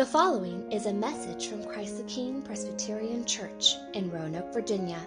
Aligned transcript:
The 0.00 0.06
following 0.06 0.72
is 0.72 0.86
a 0.86 0.92
message 0.94 1.48
from 1.48 1.62
Christ 1.62 1.98
the 1.98 2.04
King 2.04 2.40
Presbyterian 2.40 3.26
Church 3.26 3.76
in 3.92 4.10
Roanoke, 4.10 4.50
Virginia. 4.50 4.98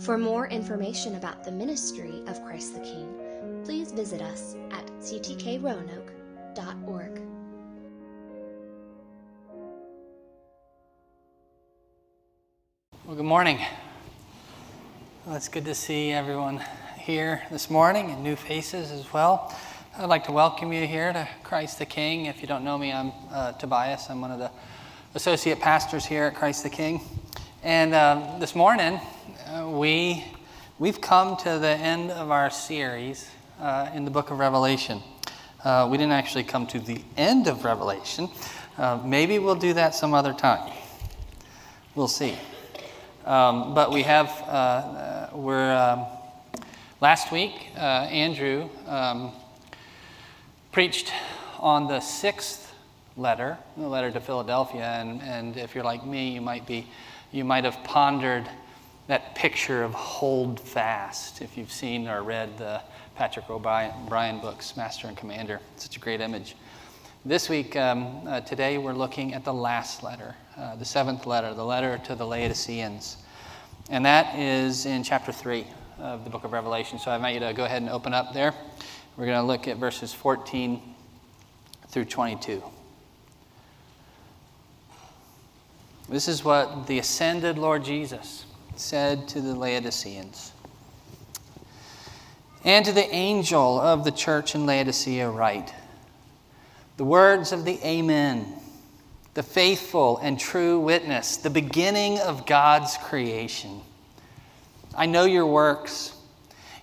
For 0.00 0.18
more 0.18 0.48
information 0.48 1.14
about 1.14 1.44
the 1.44 1.52
ministry 1.52 2.20
of 2.26 2.44
Christ 2.44 2.74
the 2.74 2.80
King, 2.80 3.62
please 3.64 3.92
visit 3.92 4.20
us 4.20 4.56
at 4.72 4.84
ctkroanoke.org. 4.98 7.22
Well, 13.04 13.14
good 13.14 13.22
morning. 13.22 13.60
Well, 15.26 15.36
it's 15.36 15.46
good 15.46 15.66
to 15.66 15.76
see 15.76 16.10
everyone 16.10 16.60
here 16.98 17.42
this 17.52 17.70
morning 17.70 18.10
and 18.10 18.24
new 18.24 18.34
faces 18.34 18.90
as 18.90 19.12
well. 19.12 19.56
I'd 19.96 20.08
like 20.08 20.24
to 20.24 20.32
welcome 20.32 20.72
you 20.72 20.88
here 20.88 21.12
to 21.12 21.28
Christ 21.44 21.78
the 21.78 21.86
King. 21.86 22.26
If 22.26 22.40
you 22.40 22.48
don't 22.48 22.64
know 22.64 22.76
me, 22.76 22.92
I'm 22.92 23.12
uh, 23.30 23.52
Tobias. 23.52 24.10
I'm 24.10 24.20
one 24.20 24.32
of 24.32 24.40
the 24.40 24.50
associate 25.14 25.60
pastors 25.60 26.04
here 26.04 26.24
at 26.24 26.34
Christ 26.34 26.64
the 26.64 26.68
King. 26.68 27.00
And 27.62 27.94
uh, 27.94 28.38
this 28.40 28.56
morning, 28.56 28.98
uh, 29.46 29.68
we, 29.68 30.24
we've 30.80 31.00
come 31.00 31.36
to 31.44 31.60
the 31.60 31.68
end 31.68 32.10
of 32.10 32.32
our 32.32 32.50
series 32.50 33.30
uh, 33.60 33.88
in 33.94 34.04
the 34.04 34.10
book 34.10 34.32
of 34.32 34.40
Revelation. 34.40 35.00
Uh, 35.62 35.86
we 35.88 35.96
didn't 35.96 36.12
actually 36.12 36.42
come 36.42 36.66
to 36.66 36.80
the 36.80 37.00
end 37.16 37.46
of 37.46 37.64
Revelation. 37.64 38.28
Uh, 38.76 39.00
maybe 39.04 39.38
we'll 39.38 39.54
do 39.54 39.74
that 39.74 39.94
some 39.94 40.12
other 40.12 40.32
time. 40.32 40.72
We'll 41.94 42.08
see. 42.08 42.36
Um, 43.24 43.74
but 43.74 43.92
we 43.92 44.02
have, 44.02 44.28
we're, 45.32 45.72
um, 45.72 46.06
last 47.00 47.30
week, 47.30 47.52
Andrew. 47.76 48.68
Um, 48.88 49.32
preached 50.74 51.12
on 51.60 51.86
the 51.86 52.00
sixth 52.00 52.74
letter, 53.16 53.56
the 53.76 53.86
letter 53.86 54.10
to 54.10 54.18
Philadelphia, 54.18 54.82
and, 54.82 55.22
and 55.22 55.56
if 55.56 55.72
you're 55.72 55.84
like 55.84 56.04
me, 56.04 56.30
you 56.30 56.40
might 56.40 56.66
be, 56.66 56.84
you 57.30 57.44
might 57.44 57.62
have 57.62 57.78
pondered 57.84 58.44
that 59.06 59.36
picture 59.36 59.84
of 59.84 59.94
hold 59.94 60.58
fast. 60.58 61.40
If 61.40 61.56
you've 61.56 61.70
seen 61.70 62.08
or 62.08 62.24
read 62.24 62.58
the 62.58 62.80
Patrick 63.14 63.48
O'Brian 63.48 64.40
books, 64.40 64.76
Master 64.76 65.06
and 65.06 65.16
Commander, 65.16 65.60
such 65.76 65.96
a 65.96 66.00
great 66.00 66.20
image. 66.20 66.56
This 67.24 67.48
week, 67.48 67.76
um, 67.76 68.26
uh, 68.26 68.40
today, 68.40 68.76
we're 68.76 68.94
looking 68.94 69.32
at 69.32 69.44
the 69.44 69.54
last 69.54 70.02
letter, 70.02 70.34
uh, 70.58 70.74
the 70.74 70.84
seventh 70.84 71.24
letter, 71.24 71.54
the 71.54 71.64
letter 71.64 72.00
to 72.06 72.16
the 72.16 72.26
Laodiceans, 72.26 73.18
and 73.90 74.04
that 74.04 74.36
is 74.36 74.86
in 74.86 75.04
chapter 75.04 75.30
three 75.30 75.68
of 76.00 76.24
the 76.24 76.30
book 76.30 76.42
of 76.42 76.52
Revelation. 76.52 76.98
So 76.98 77.12
I 77.12 77.14
invite 77.14 77.34
you 77.34 77.40
to 77.46 77.52
go 77.52 77.64
ahead 77.64 77.80
and 77.80 77.92
open 77.92 78.12
up 78.12 78.34
there. 78.34 78.52
We're 79.16 79.26
going 79.26 79.40
to 79.40 79.46
look 79.46 79.68
at 79.68 79.76
verses 79.76 80.12
14 80.12 80.82
through 81.88 82.06
22. 82.06 82.60
This 86.08 86.26
is 86.26 86.44
what 86.44 86.88
the 86.88 86.98
ascended 86.98 87.56
Lord 87.56 87.84
Jesus 87.84 88.44
said 88.74 89.28
to 89.28 89.40
the 89.40 89.54
Laodiceans. 89.54 90.50
And 92.64 92.84
to 92.84 92.92
the 92.92 93.08
angel 93.14 93.80
of 93.80 94.02
the 94.04 94.10
church 94.10 94.56
in 94.56 94.66
Laodicea, 94.66 95.30
write 95.30 95.72
the 96.96 97.04
words 97.04 97.52
of 97.52 97.64
the 97.64 97.78
Amen, 97.86 98.46
the 99.34 99.44
faithful 99.44 100.18
and 100.18 100.40
true 100.40 100.80
witness, 100.80 101.36
the 101.36 101.50
beginning 101.50 102.18
of 102.18 102.46
God's 102.46 102.96
creation. 102.96 103.80
I 104.96 105.06
know 105.06 105.24
your 105.24 105.46
works 105.46 106.13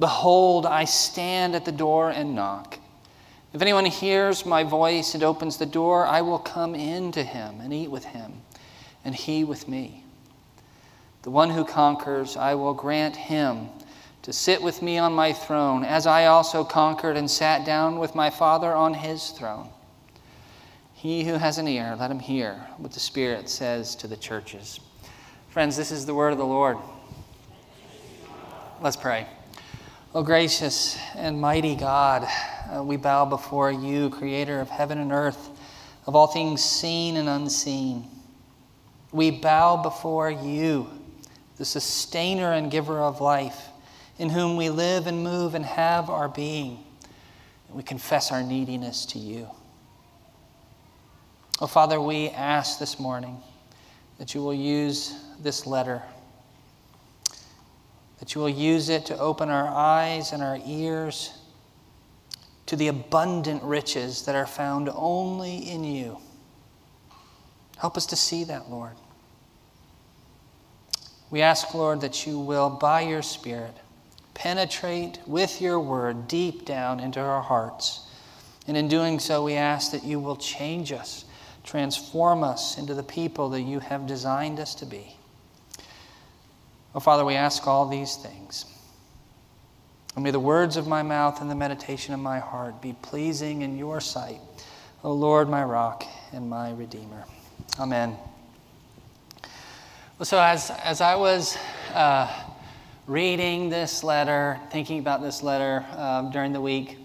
Behold, 0.00 0.66
I 0.66 0.84
stand 0.84 1.54
at 1.54 1.64
the 1.64 1.72
door 1.72 2.10
and 2.10 2.34
knock. 2.34 2.78
If 3.52 3.62
anyone 3.62 3.86
hears 3.86 4.46
my 4.46 4.62
voice 4.62 5.14
and 5.14 5.22
opens 5.22 5.56
the 5.56 5.66
door, 5.66 6.06
I 6.06 6.20
will 6.20 6.38
come 6.38 6.74
in 6.74 7.10
to 7.12 7.24
him 7.24 7.60
and 7.60 7.72
eat 7.72 7.90
with 7.90 8.04
him, 8.04 8.34
and 9.04 9.14
he 9.14 9.42
with 9.42 9.66
me. 9.66 10.04
The 11.22 11.30
one 11.30 11.50
who 11.50 11.64
conquers, 11.64 12.36
I 12.36 12.54
will 12.54 12.74
grant 12.74 13.16
him 13.16 13.68
to 14.22 14.32
sit 14.32 14.62
with 14.62 14.82
me 14.82 14.98
on 14.98 15.14
my 15.14 15.32
throne, 15.32 15.84
as 15.84 16.06
I 16.06 16.26
also 16.26 16.62
conquered 16.62 17.16
and 17.16 17.30
sat 17.30 17.64
down 17.64 17.98
with 17.98 18.14
my 18.14 18.30
Father 18.30 18.72
on 18.74 18.94
his 18.94 19.30
throne. 19.30 19.70
He 20.92 21.24
who 21.24 21.34
has 21.34 21.58
an 21.58 21.66
ear, 21.66 21.96
let 21.98 22.10
him 22.10 22.18
hear 22.18 22.54
what 22.76 22.92
the 22.92 23.00
Spirit 23.00 23.48
says 23.48 23.94
to 23.96 24.06
the 24.06 24.16
churches. 24.16 24.80
Friends, 25.48 25.76
this 25.76 25.90
is 25.90 26.04
the 26.04 26.14
word 26.14 26.32
of 26.32 26.38
the 26.38 26.44
Lord. 26.44 26.76
Let's 28.80 28.96
pray. 28.96 29.26
O 30.14 30.22
gracious 30.22 30.98
and 31.16 31.38
mighty 31.38 31.76
God, 31.76 32.26
uh, 32.74 32.82
we 32.82 32.96
bow 32.96 33.26
before 33.26 33.70
you, 33.70 34.08
creator 34.08 34.58
of 34.58 34.70
heaven 34.70 34.96
and 34.96 35.12
earth, 35.12 35.50
of 36.06 36.16
all 36.16 36.26
things 36.26 36.64
seen 36.64 37.18
and 37.18 37.28
unseen. 37.28 38.08
We 39.12 39.30
bow 39.30 39.82
before 39.82 40.30
you, 40.30 40.88
the 41.58 41.66
sustainer 41.66 42.52
and 42.52 42.70
giver 42.70 42.98
of 42.98 43.20
life, 43.20 43.66
in 44.18 44.30
whom 44.30 44.56
we 44.56 44.70
live 44.70 45.06
and 45.06 45.22
move 45.22 45.54
and 45.54 45.64
have 45.64 46.08
our 46.08 46.30
being. 46.30 46.78
We 47.68 47.82
confess 47.82 48.32
our 48.32 48.42
neediness 48.42 49.04
to 49.06 49.18
you. 49.18 49.46
Oh, 51.60 51.66
Father, 51.66 52.00
we 52.00 52.30
ask 52.30 52.78
this 52.78 52.98
morning 52.98 53.42
that 54.16 54.34
you 54.34 54.40
will 54.40 54.54
use 54.54 55.12
this 55.42 55.66
letter 55.66 56.02
that 58.18 58.34
you 58.34 58.40
will 58.40 58.48
use 58.48 58.88
it 58.88 59.06
to 59.06 59.18
open 59.18 59.48
our 59.48 59.68
eyes 59.68 60.32
and 60.32 60.42
our 60.42 60.58
ears 60.66 61.32
to 62.66 62.76
the 62.76 62.88
abundant 62.88 63.62
riches 63.62 64.26
that 64.26 64.34
are 64.34 64.46
found 64.46 64.90
only 64.94 65.56
in 65.56 65.84
you. 65.84 66.18
Help 67.78 67.96
us 67.96 68.06
to 68.06 68.16
see 68.16 68.44
that, 68.44 68.70
Lord. 68.70 68.92
We 71.30 71.42
ask, 71.42 71.74
Lord, 71.74 72.00
that 72.00 72.26
you 72.26 72.38
will, 72.38 72.70
by 72.70 73.02
your 73.02 73.22
Spirit, 73.22 73.74
penetrate 74.34 75.18
with 75.26 75.60
your 75.60 75.78
word 75.78 76.26
deep 76.26 76.64
down 76.64 77.00
into 77.00 77.20
our 77.20 77.42
hearts. 77.42 78.00
And 78.66 78.76
in 78.76 78.88
doing 78.88 79.18
so, 79.18 79.44
we 79.44 79.54
ask 79.54 79.92
that 79.92 80.04
you 80.04 80.20
will 80.20 80.36
change 80.36 80.92
us, 80.92 81.24
transform 81.64 82.42
us 82.42 82.78
into 82.78 82.94
the 82.94 83.02
people 83.02 83.50
that 83.50 83.62
you 83.62 83.80
have 83.80 84.06
designed 84.06 84.58
us 84.58 84.74
to 84.76 84.86
be. 84.86 85.17
Oh, 86.98 87.00
Father, 87.00 87.24
we 87.24 87.36
ask 87.36 87.64
all 87.68 87.86
these 87.86 88.16
things. 88.16 88.64
And 90.16 90.24
may 90.24 90.32
the 90.32 90.40
words 90.40 90.76
of 90.76 90.88
my 90.88 91.04
mouth 91.04 91.40
and 91.40 91.48
the 91.48 91.54
meditation 91.54 92.12
of 92.12 92.18
my 92.18 92.40
heart 92.40 92.82
be 92.82 92.92
pleasing 93.02 93.62
in 93.62 93.78
your 93.78 94.00
sight, 94.00 94.40
O 95.04 95.12
Lord, 95.12 95.48
my 95.48 95.62
rock 95.62 96.02
and 96.32 96.50
my 96.50 96.72
redeemer. 96.72 97.22
Amen. 97.78 98.16
Well, 100.18 100.26
so 100.26 100.40
as, 100.40 100.72
as 100.82 101.00
I 101.00 101.14
was 101.14 101.56
uh, 101.94 102.28
reading 103.06 103.68
this 103.68 104.02
letter, 104.02 104.58
thinking 104.72 104.98
about 104.98 105.22
this 105.22 105.40
letter 105.40 105.86
um, 105.96 106.32
during 106.32 106.52
the 106.52 106.60
week, 106.60 106.98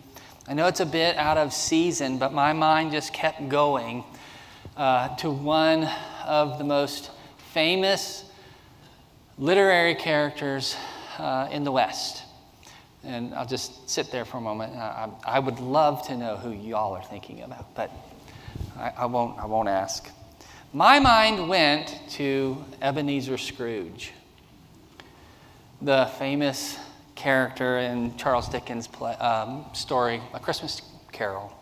I 0.47 0.55
know 0.55 0.65
it's 0.65 0.79
a 0.79 0.87
bit 0.87 1.17
out 1.17 1.37
of 1.37 1.53
season, 1.53 2.17
but 2.17 2.33
my 2.33 2.51
mind 2.51 2.93
just 2.93 3.13
kept 3.13 3.47
going 3.47 4.03
uh, 4.75 5.15
to 5.17 5.29
one 5.29 5.87
of 6.25 6.57
the 6.57 6.63
most 6.63 7.11
famous 7.37 8.25
literary 9.37 9.95
characters 9.95 10.75
uh, 11.17 11.47
in 11.51 11.63
the 11.63 11.71
West. 11.71 12.23
And 13.03 13.33
I'll 13.33 13.45
just 13.45 13.89
sit 13.89 14.11
there 14.11 14.25
for 14.25 14.37
a 14.37 14.41
moment. 14.41 14.75
I, 14.75 15.09
I 15.25 15.39
would 15.39 15.59
love 15.59 16.05
to 16.07 16.15
know 16.15 16.37
who 16.37 16.51
y'all 16.51 16.93
are 16.93 17.03
thinking 17.03 17.41
about, 17.41 17.75
but 17.75 17.91
I, 18.77 18.93
I, 18.99 19.05
won't, 19.05 19.37
I 19.39 19.45
won't 19.45 19.67
ask. 19.67 20.09
my 20.71 20.99
mind 20.99 21.49
went 21.49 21.99
to 22.11 22.63
Ebenezer 22.81 23.37
Scrooge, 23.37 24.11
the 25.81 26.05
famous 26.17 26.77
character 27.15 27.79
in 27.79 28.15
Charles 28.17 28.47
Dickens' 28.47 28.87
play, 28.87 29.13
um, 29.15 29.65
story, 29.73 30.21
A 30.33 30.39
Christmas 30.39 30.81
Carol. 31.11 31.53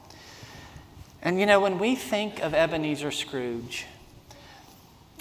And 1.24 1.40
you 1.40 1.46
know, 1.46 1.60
when 1.60 1.80
we 1.80 1.96
think 1.96 2.40
of 2.40 2.54
Ebenezer 2.54 3.12
Scrooge, 3.12 3.86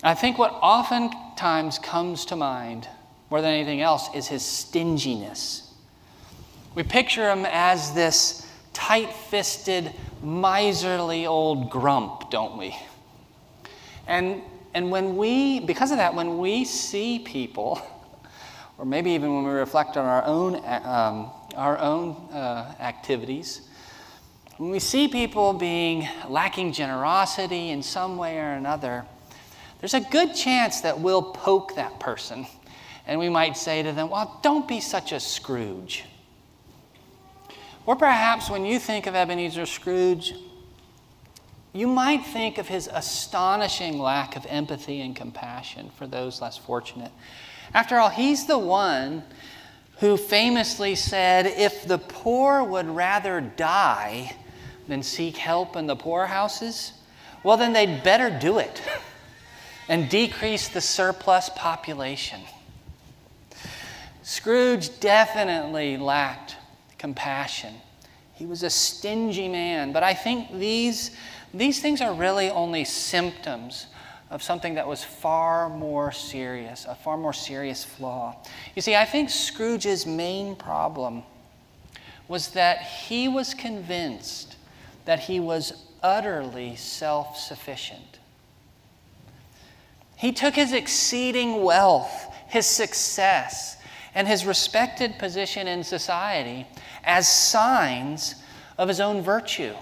I 0.03 0.15
think 0.15 0.39
what 0.39 0.53
oftentimes 0.63 1.79
comes 1.79 2.25
to 2.27 2.37
mind 2.37 2.89
more 3.31 3.43
than 3.43 3.53
anything 3.53 3.83
else 3.83 4.09
is 4.15 4.27
his 4.29 4.45
stinginess. 4.45 5.73
We 6.75 6.83
picture 6.85 7.31
him 7.31 7.45
as 7.47 7.93
this 7.93 8.47
tight 8.73 9.13
fisted, 9.13 9.93
miserly 10.23 11.27
old 11.27 11.71
grump, 11.71 12.31
don't 12.31 12.57
we? 12.57 12.77
And, 14.07 14.41
and 14.73 14.91
when 14.91 15.17
we, 15.17 15.61
because 15.61 15.91
of 15.91 15.99
that, 15.99 16.15
when 16.15 16.39
we 16.39 16.65
see 16.65 17.19
people, 17.19 17.81
or 18.79 18.87
maybe 18.87 19.11
even 19.11 19.35
when 19.35 19.45
we 19.45 19.51
reflect 19.51 19.99
on 19.99 20.07
our 20.07 20.25
own, 20.25 20.57
um, 20.65 21.31
our 21.57 21.79
own 21.79 22.13
uh, 22.33 22.75
activities, 22.81 23.69
when 24.57 24.71
we 24.71 24.79
see 24.79 25.09
people 25.09 25.53
being 25.53 26.09
lacking 26.29 26.73
generosity 26.73 27.69
in 27.69 27.83
some 27.83 28.17
way 28.17 28.39
or 28.39 28.53
another, 28.53 29.05
there's 29.81 29.95
a 29.95 30.01
good 30.01 30.35
chance 30.35 30.83
that 30.83 31.01
we'll 31.01 31.23
poke 31.23 31.75
that 31.77 31.99
person. 31.99 32.47
And 33.07 33.19
we 33.19 33.29
might 33.29 33.57
say 33.57 33.83
to 33.83 33.93
them, 33.93 34.11
Well, 34.11 34.39
don't 34.43 34.69
be 34.69 34.81
such 34.81 35.13
a 35.13 35.21
Scrooge. 35.21 36.05
Or 37.87 37.97
perhaps 37.97 38.51
when 38.51 38.65
you 38.65 38.79
think 38.79 39.07
of 39.07 39.15
Ebenezer 39.15 39.67
Scrooge, 39.67 40.35
you 41.73 41.87
might 41.87 42.25
think 42.27 42.59
of 42.59 42.69
his 42.69 42.89
astonishing 42.93 43.99
lack 43.99 44.37
of 44.37 44.45
empathy 44.47 45.01
and 45.01 45.17
compassion 45.17 45.91
for 45.97 46.07
those 46.07 46.41
less 46.41 46.57
fortunate. 46.57 47.13
After 47.73 47.99
all, 47.99 48.11
he's 48.11 48.47
the 48.47 48.59
one 48.59 49.23
who 49.99 50.17
famously 50.17 50.95
said, 50.95 51.47
If 51.47 51.87
the 51.87 51.99
poor 51.99 52.63
would 52.63 52.87
rather 52.87 53.41
die 53.41 54.37
than 54.89 55.03
seek 55.03 55.37
help 55.37 55.77
in 55.77 55.87
the 55.87 55.97
poorhouses, 55.97 56.93
well, 57.43 57.57
then 57.57 57.73
they'd 57.73 58.03
better 58.03 58.31
do 58.31 58.59
it 58.59 58.83
and 59.91 60.09
decrease 60.09 60.69
the 60.69 60.81
surplus 60.81 61.49
population. 61.49 62.41
Scrooge 64.23 65.01
definitely 65.01 65.97
lacked 65.97 66.55
compassion. 66.97 67.75
He 68.33 68.47
was 68.47 68.63
a 68.63 68.71
stingy 68.71 69.49
man, 69.49 69.93
but 69.93 70.05
I 70.05 70.15
think 70.15 70.57
these, 70.57 71.11
these 71.53 71.81
things 71.83 72.01
are 72.01 72.15
really 72.15 72.49
only 72.51 72.85
symptoms 72.85 73.89
of 74.31 74.45
something 74.45 74.75
that 74.75 74.87
was 74.87 75.03
far 75.03 75.69
more 75.69 76.13
serious, 76.13 76.87
a 76.89 76.95
far 76.95 77.17
more 77.17 77.33
serious 77.33 77.85
flaw. 77.85 78.37
You 78.77 78.83
see, 78.83 78.95
I 78.95 79.05
think 79.05 79.29
Scrooge's 79.29 80.07
main 80.07 80.55
problem 80.55 81.25
was 82.29 82.51
that 82.51 82.81
he 82.83 83.27
was 83.27 83.55
convinced 83.55 84.55
that 85.05 85.19
he 85.19 85.41
was 85.41 85.73
utterly 86.01 86.77
self 86.77 87.37
sufficient. 87.37 88.20
He 90.21 90.33
took 90.33 90.55
his 90.55 90.75
exceeding 90.75 91.63
wealth, 91.63 92.27
his 92.47 92.67
success, 92.67 93.79
and 94.15 94.29
his 94.29 94.45
respected 94.45 95.19
position 95.19 95.67
in 95.67 95.83
society 95.83 96.67
as 97.03 97.27
signs 97.27 98.35
of 98.77 98.89
his 98.89 99.01
own 99.01 99.23
virtue 99.23 99.73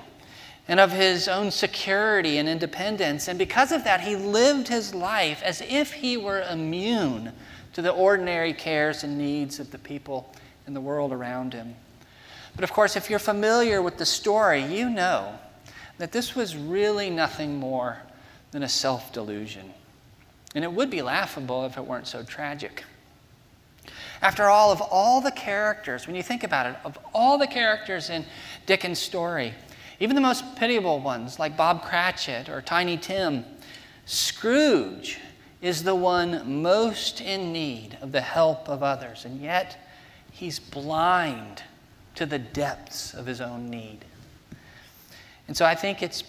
and 0.68 0.78
of 0.78 0.92
his 0.92 1.26
own 1.26 1.50
security 1.50 2.38
and 2.38 2.48
independence. 2.48 3.26
And 3.26 3.36
because 3.36 3.72
of 3.72 3.82
that, 3.82 4.02
he 4.02 4.14
lived 4.14 4.68
his 4.68 4.94
life 4.94 5.42
as 5.42 5.60
if 5.62 5.92
he 5.92 6.16
were 6.16 6.42
immune 6.42 7.32
to 7.72 7.82
the 7.82 7.90
ordinary 7.90 8.52
cares 8.52 9.02
and 9.02 9.18
needs 9.18 9.58
of 9.58 9.72
the 9.72 9.78
people 9.78 10.32
in 10.68 10.72
the 10.74 10.80
world 10.80 11.12
around 11.12 11.52
him. 11.52 11.74
But 12.54 12.62
of 12.62 12.72
course, 12.72 12.94
if 12.94 13.10
you're 13.10 13.18
familiar 13.18 13.82
with 13.82 13.96
the 13.96 14.06
story, 14.06 14.62
you 14.62 14.88
know 14.88 15.36
that 15.96 16.12
this 16.12 16.36
was 16.36 16.54
really 16.56 17.10
nothing 17.10 17.56
more 17.56 17.98
than 18.52 18.62
a 18.62 18.68
self 18.68 19.12
delusion. 19.12 19.74
And 20.54 20.64
it 20.64 20.72
would 20.72 20.90
be 20.90 21.02
laughable 21.02 21.64
if 21.66 21.76
it 21.76 21.84
weren't 21.84 22.06
so 22.06 22.22
tragic. 22.22 22.84
After 24.20 24.44
all, 24.44 24.72
of 24.72 24.80
all 24.80 25.20
the 25.20 25.30
characters, 25.30 26.06
when 26.06 26.16
you 26.16 26.22
think 26.22 26.42
about 26.42 26.66
it, 26.66 26.76
of 26.84 26.98
all 27.14 27.38
the 27.38 27.46
characters 27.46 28.10
in 28.10 28.24
Dickens' 28.66 28.98
story, 28.98 29.54
even 30.00 30.14
the 30.14 30.22
most 30.22 30.56
pitiable 30.56 31.00
ones 31.00 31.38
like 31.38 31.56
Bob 31.56 31.82
Cratchit 31.82 32.48
or 32.48 32.62
Tiny 32.62 32.96
Tim, 32.96 33.44
Scrooge 34.06 35.18
is 35.60 35.82
the 35.82 35.94
one 35.94 36.62
most 36.62 37.20
in 37.20 37.52
need 37.52 37.98
of 38.00 38.12
the 38.12 38.20
help 38.20 38.68
of 38.68 38.82
others, 38.82 39.24
and 39.24 39.40
yet 39.40 39.76
he's 40.32 40.58
blind 40.58 41.62
to 42.14 42.26
the 42.26 42.38
depths 42.38 43.12
of 43.12 43.26
his 43.26 43.40
own 43.40 43.68
need. 43.68 44.04
And 45.46 45.56
so 45.56 45.64
I 45.64 45.74
think 45.74 46.02
it's 46.02 46.22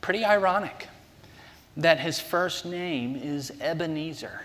pretty 0.00 0.24
ironic 0.24 0.88
that 1.76 2.00
his 2.00 2.20
first 2.20 2.64
name 2.64 3.16
is 3.16 3.52
Ebenezer. 3.60 4.42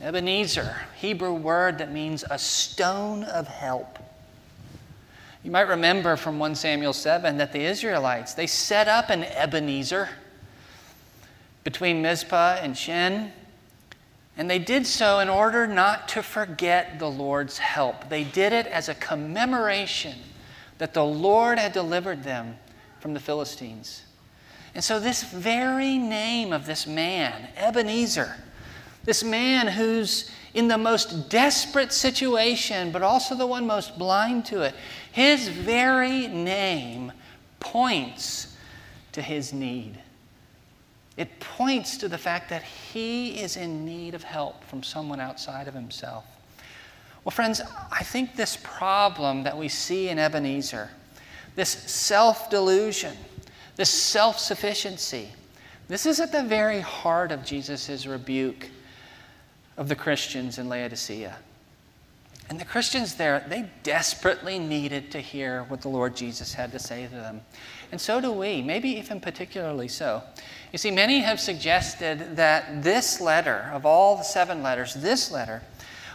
Ebenezer, 0.00 0.76
Hebrew 0.96 1.32
word 1.32 1.78
that 1.78 1.92
means 1.92 2.24
a 2.30 2.38
stone 2.38 3.24
of 3.24 3.48
help. 3.48 3.98
You 5.42 5.50
might 5.50 5.68
remember 5.68 6.16
from 6.16 6.38
1 6.38 6.56
Samuel 6.56 6.92
7 6.92 7.36
that 7.38 7.52
the 7.52 7.64
Israelites, 7.64 8.34
they 8.34 8.48
set 8.48 8.88
up 8.88 9.10
an 9.10 9.24
Ebenezer 9.24 10.08
between 11.62 12.02
Mizpah 12.02 12.58
and 12.60 12.76
Shen, 12.76 13.32
and 14.36 14.50
they 14.50 14.58
did 14.58 14.86
so 14.86 15.20
in 15.20 15.28
order 15.28 15.66
not 15.66 16.08
to 16.08 16.22
forget 16.22 16.98
the 16.98 17.10
Lord's 17.10 17.58
help. 17.58 18.08
They 18.08 18.24
did 18.24 18.52
it 18.52 18.66
as 18.66 18.88
a 18.88 18.94
commemoration 18.94 20.18
that 20.78 20.92
the 20.94 21.04
Lord 21.04 21.58
had 21.58 21.72
delivered 21.72 22.22
them 22.22 22.58
from 23.00 23.14
the 23.14 23.20
Philistines. 23.20 24.02
And 24.76 24.84
so, 24.84 25.00
this 25.00 25.22
very 25.22 25.96
name 25.96 26.52
of 26.52 26.66
this 26.66 26.86
man, 26.86 27.48
Ebenezer, 27.56 28.36
this 29.06 29.24
man 29.24 29.68
who's 29.68 30.30
in 30.52 30.68
the 30.68 30.76
most 30.76 31.30
desperate 31.30 31.94
situation, 31.94 32.92
but 32.92 33.00
also 33.00 33.34
the 33.34 33.46
one 33.46 33.66
most 33.66 33.98
blind 33.98 34.44
to 34.44 34.60
it, 34.60 34.74
his 35.12 35.48
very 35.48 36.28
name 36.28 37.10
points 37.58 38.54
to 39.12 39.22
his 39.22 39.54
need. 39.54 39.98
It 41.16 41.40
points 41.40 41.96
to 41.96 42.06
the 42.06 42.18
fact 42.18 42.50
that 42.50 42.62
he 42.62 43.40
is 43.40 43.56
in 43.56 43.86
need 43.86 44.14
of 44.14 44.24
help 44.24 44.62
from 44.64 44.82
someone 44.82 45.20
outside 45.20 45.68
of 45.68 45.72
himself. 45.72 46.26
Well, 47.24 47.30
friends, 47.30 47.62
I 47.90 48.02
think 48.02 48.36
this 48.36 48.58
problem 48.62 49.44
that 49.44 49.56
we 49.56 49.68
see 49.68 50.10
in 50.10 50.18
Ebenezer, 50.18 50.90
this 51.54 51.70
self 51.70 52.50
delusion, 52.50 53.16
this 53.76 53.90
self 53.90 54.38
sufficiency, 54.38 55.28
this 55.88 56.06
is 56.06 56.18
at 56.18 56.32
the 56.32 56.42
very 56.42 56.80
heart 56.80 57.30
of 57.30 57.44
Jesus' 57.44 58.06
rebuke 58.06 58.68
of 59.76 59.88
the 59.88 59.94
Christians 59.94 60.58
in 60.58 60.68
Laodicea. 60.68 61.36
And 62.48 62.60
the 62.60 62.64
Christians 62.64 63.16
there, 63.16 63.44
they 63.48 63.68
desperately 63.82 64.58
needed 64.58 65.10
to 65.10 65.20
hear 65.20 65.64
what 65.64 65.80
the 65.80 65.88
Lord 65.88 66.14
Jesus 66.14 66.54
had 66.54 66.70
to 66.72 66.78
say 66.78 67.04
to 67.06 67.10
them. 67.10 67.40
And 67.90 68.00
so 68.00 68.20
do 68.20 68.30
we, 68.30 68.62
maybe 68.62 68.88
even 68.90 69.20
particularly 69.20 69.88
so. 69.88 70.22
You 70.72 70.78
see, 70.78 70.92
many 70.92 71.20
have 71.20 71.40
suggested 71.40 72.36
that 72.36 72.84
this 72.84 73.20
letter, 73.20 73.70
of 73.72 73.84
all 73.84 74.16
the 74.16 74.22
seven 74.22 74.62
letters, 74.62 74.94
this 74.94 75.30
letter 75.30 75.62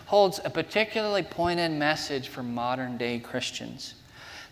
holds 0.06 0.40
a 0.44 0.50
particularly 0.50 1.24
pointed 1.24 1.72
message 1.72 2.30
for 2.30 2.44
modern 2.44 2.98
day 2.98 3.20
Christians. 3.20 3.96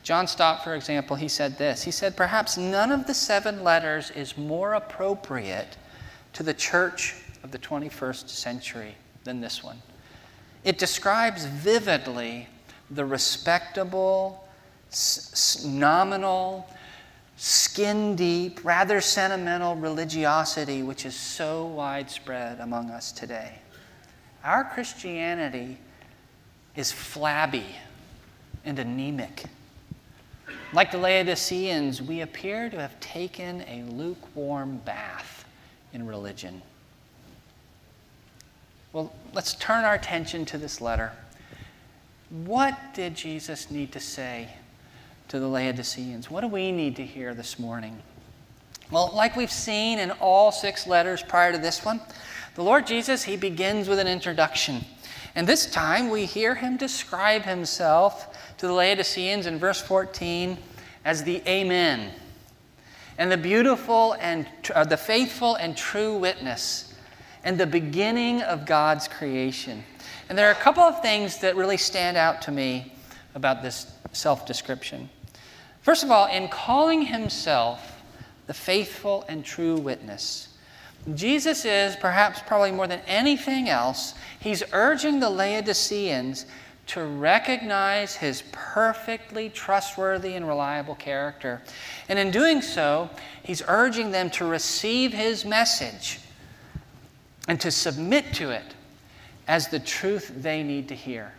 John 0.09 0.25
Stott, 0.25 0.63
for 0.63 0.73
example, 0.73 1.15
he 1.15 1.27
said 1.27 1.59
this. 1.59 1.83
He 1.83 1.91
said, 1.91 2.17
Perhaps 2.17 2.57
none 2.57 2.91
of 2.91 3.05
the 3.05 3.13
seven 3.13 3.63
letters 3.63 4.09
is 4.09 4.35
more 4.39 4.73
appropriate 4.73 5.77
to 6.33 6.41
the 6.41 6.55
church 6.55 7.13
of 7.43 7.51
the 7.51 7.59
21st 7.59 8.27
century 8.27 8.95
than 9.23 9.39
this 9.39 9.63
one. 9.63 9.79
It 10.63 10.79
describes 10.79 11.45
vividly 11.45 12.47
the 12.89 13.05
respectable, 13.05 14.47
s- 14.91 15.63
nominal, 15.63 16.67
skin 17.37 18.15
deep, 18.15 18.65
rather 18.65 19.01
sentimental 19.01 19.75
religiosity 19.75 20.81
which 20.81 21.05
is 21.05 21.15
so 21.15 21.67
widespread 21.67 22.59
among 22.61 22.89
us 22.89 23.11
today. 23.11 23.59
Our 24.43 24.63
Christianity 24.63 25.77
is 26.75 26.91
flabby 26.91 27.75
and 28.65 28.79
anemic. 28.79 29.43
Like 30.73 30.91
the 30.91 30.97
Laodiceans, 30.97 32.01
we 32.01 32.21
appear 32.21 32.69
to 32.69 32.79
have 32.79 32.99
taken 32.99 33.61
a 33.67 33.83
lukewarm 33.91 34.77
bath 34.85 35.45
in 35.93 36.05
religion. 36.05 36.61
Well, 38.93 39.13
let's 39.33 39.53
turn 39.55 39.85
our 39.85 39.95
attention 39.95 40.45
to 40.45 40.57
this 40.57 40.81
letter. 40.81 41.11
What 42.29 42.77
did 42.93 43.15
Jesus 43.15 43.71
need 43.71 43.91
to 43.91 43.99
say 43.99 44.49
to 45.29 45.39
the 45.39 45.47
Laodiceans? 45.47 46.29
What 46.29 46.41
do 46.41 46.47
we 46.47 46.71
need 46.71 46.95
to 46.97 47.05
hear 47.05 47.33
this 47.33 47.59
morning? 47.59 48.01
Well, 48.91 49.11
like 49.15 49.35
we've 49.35 49.51
seen 49.51 49.99
in 49.99 50.11
all 50.11 50.51
six 50.51 50.87
letters 50.87 51.21
prior 51.21 51.51
to 51.51 51.57
this 51.57 51.85
one, 51.85 52.01
the 52.55 52.63
Lord 52.63 52.87
Jesus, 52.87 53.23
he 53.23 53.37
begins 53.37 53.87
with 53.87 53.99
an 53.99 54.07
introduction. 54.07 54.83
And 55.35 55.47
this 55.47 55.69
time 55.69 56.09
we 56.09 56.25
hear 56.25 56.55
him 56.55 56.77
describe 56.77 57.43
himself 57.43 58.35
to 58.59 58.67
the 58.67 58.73
Laodiceans 58.73 59.45
in 59.45 59.57
verse 59.57 59.81
14 59.81 60.57
as 61.05 61.23
the 61.23 61.41
Amen, 61.47 62.11
and 63.17 63.31
the 63.31 63.37
beautiful 63.37 64.17
and 64.19 64.45
uh, 64.75 64.83
the 64.83 64.97
faithful 64.97 65.55
and 65.55 65.75
true 65.77 66.17
witness, 66.17 66.93
and 67.45 67.57
the 67.57 67.65
beginning 67.65 68.41
of 68.41 68.65
God's 68.65 69.07
creation. 69.07 69.81
And 70.27 70.37
there 70.37 70.49
are 70.49 70.51
a 70.51 70.55
couple 70.55 70.83
of 70.83 71.01
things 71.01 71.39
that 71.39 71.55
really 71.55 71.77
stand 71.77 72.17
out 72.17 72.41
to 72.43 72.51
me 72.51 72.91
about 73.33 73.63
this 73.63 73.93
self 74.11 74.45
description. 74.45 75.09
First 75.81 76.03
of 76.03 76.11
all, 76.11 76.27
in 76.27 76.49
calling 76.49 77.03
himself 77.03 78.03
the 78.47 78.53
faithful 78.53 79.23
and 79.29 79.45
true 79.45 79.77
witness, 79.77 80.49
Jesus 81.15 81.63
is, 81.63 81.95
perhaps 81.95 82.41
probably 82.45 82.73
more 82.73 82.87
than 82.87 82.99
anything 83.07 83.69
else, 83.69 84.15
he's 84.41 84.63
urging 84.73 85.21
the 85.21 85.29
Laodiceans 85.29 86.45
to 86.89 87.03
recognize 87.03 88.15
his 88.15 88.41
perfectly 88.51 89.47
trustworthy 89.47 90.33
and 90.33 90.47
reliable 90.47 90.95
character. 90.95 91.61
And 92.07 92.17
in 92.17 92.31
doing 92.31 92.63
so, 92.63 93.11
he's 93.43 93.61
urging 93.67 94.09
them 94.09 94.31
to 94.31 94.45
receive 94.45 95.13
his 95.13 95.45
message 95.45 96.19
and 97.47 97.61
to 97.61 97.69
submit 97.69 98.33
to 98.35 98.49
it 98.49 98.73
as 99.47 99.67
the 99.67 99.79
truth 99.79 100.31
they 100.35 100.63
need 100.63 100.87
to 100.87 100.95
hear. 100.95 101.31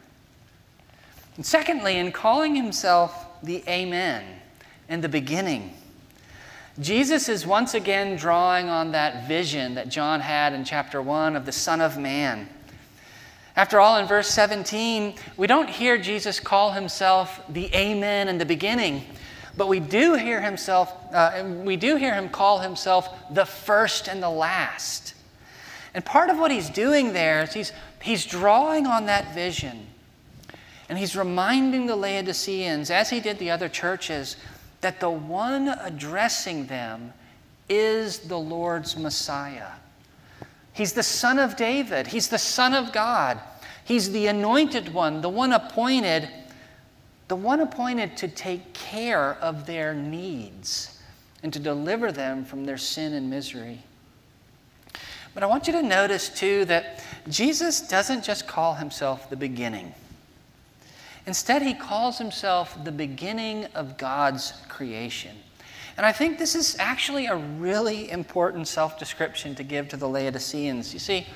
And 1.35 1.45
secondly, 1.45 1.97
in 1.97 2.13
calling 2.13 2.55
himself 2.55 3.27
the 3.43 3.65
Amen 3.67 4.25
and 4.89 5.03
the 5.03 5.09
beginning, 5.09 5.75
Jesus 6.79 7.29
is 7.29 7.45
once 7.45 7.75
again 7.75 8.17
drawing 8.17 8.69
on 8.69 8.93
that 8.93 9.27
vision 9.27 9.75
that 9.75 9.89
John 9.89 10.21
had 10.21 10.53
in 10.53 10.65
chapter 10.65 11.03
1 11.03 11.35
of 11.35 11.45
the 11.45 11.53
Son 11.53 11.81
of 11.81 11.99
Man. 11.99 12.49
After 13.61 13.79
all, 13.79 13.99
in 13.99 14.07
verse 14.07 14.29
17, 14.29 15.17
we 15.37 15.47
don't 15.47 15.69
hear 15.69 15.99
Jesus 15.99 16.41
call 16.41 16.73
himself 16.73 17.43
the 17.51 17.67
Amen 17.75 18.29
in 18.29 18.39
the 18.39 18.47
beginning, 18.47 19.05
but 19.55 19.69
we 19.69 19.81
do 19.81 20.15
hear 20.15 20.41
himself, 20.41 20.91
uh, 21.13 21.45
we 21.63 21.77
do 21.77 21.97
hear 21.97 22.15
him 22.15 22.31
call 22.31 22.61
himself 22.61 23.15
the 23.31 23.45
first 23.45 24.09
and 24.09 24.23
the 24.23 24.31
last. 24.31 25.13
And 25.93 26.03
part 26.03 26.31
of 26.31 26.39
what 26.39 26.51
he's 26.51 26.71
doing 26.71 27.13
there 27.13 27.43
is 27.43 27.53
he's, 27.53 27.73
he's 28.01 28.25
drawing 28.25 28.87
on 28.87 29.05
that 29.05 29.35
vision. 29.35 29.89
And 30.89 30.97
he's 30.97 31.15
reminding 31.15 31.85
the 31.85 31.97
Laodiceans, 31.97 32.91
as 32.91 33.11
he 33.11 33.21
did 33.21 33.39
the 33.39 33.51
other 33.51 33.69
churches, 33.69 34.39
that 34.81 35.01
the 35.01 35.11
one 35.11 35.69
addressing 35.69 36.65
them 36.65 37.13
is 37.69 38.21
the 38.21 38.39
Lord's 38.39 38.97
Messiah. 38.97 39.73
He's 40.73 40.95
the 40.95 41.03
Son 41.03 41.39
of 41.39 41.57
David, 41.57 42.07
He's 42.07 42.29
the 42.29 42.39
Son 42.39 42.73
of 42.73 42.91
God, 42.91 43.39
He's 43.91 44.13
the 44.13 44.29
anointed 44.29 44.95
one, 44.95 45.21
the 45.21 45.29
one 45.29 45.53
appointed, 45.53 46.29
the 47.27 47.35
one 47.35 47.59
appointed 47.59 48.17
to 48.19 48.29
take 48.29 48.73
care 48.73 49.35
of 49.41 49.67
their 49.67 49.95
needs 49.95 51.01
and 51.43 51.53
to 51.53 51.59
deliver 51.59 52.13
them 52.13 52.45
from 52.45 52.65
their 52.65 52.79
sin 52.79 53.15
and 53.15 53.29
misery. 53.29 53.81
But 55.35 55.43
I 55.43 55.47
want 55.47 55.67
you 55.67 55.73
to 55.73 55.83
notice 55.83 56.29
too 56.29 56.65
that 56.67 57.03
Jesus 57.29 57.81
doesn't 57.81 58.23
just 58.23 58.47
call 58.47 58.75
himself 58.75 59.29
the 59.29 59.35
beginning. 59.35 59.93
Instead, 61.27 61.61
he 61.61 61.75
calls 61.75 62.17
himself 62.17 62.85
the 62.85 62.93
beginning 62.93 63.65
of 63.75 63.99
God's 63.99 64.53
creation. 64.69 65.35
And 65.97 66.07
I 66.07 66.13
think 66.13 66.39
this 66.39 66.55
is 66.55 66.77
actually 66.79 67.27
a 67.27 67.35
really 67.35 68.09
important 68.13 68.69
self 68.69 69.01
description 69.01 69.57
to 69.57 69.65
give 69.65 69.89
to 69.89 69.97
the 69.97 70.09
Laodiceans. 70.09 70.95
You 70.95 71.01
see, 71.01 71.27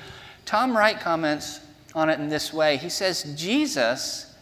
Tom 0.45 0.77
Wright 0.77 0.97
comments 0.97 1.59
on 1.95 2.09
it 2.09 2.19
in 2.19 2.29
this 2.29 2.53
way 2.53 2.77
He 2.77 2.89
says, 2.89 3.23
Jesus 3.35 4.35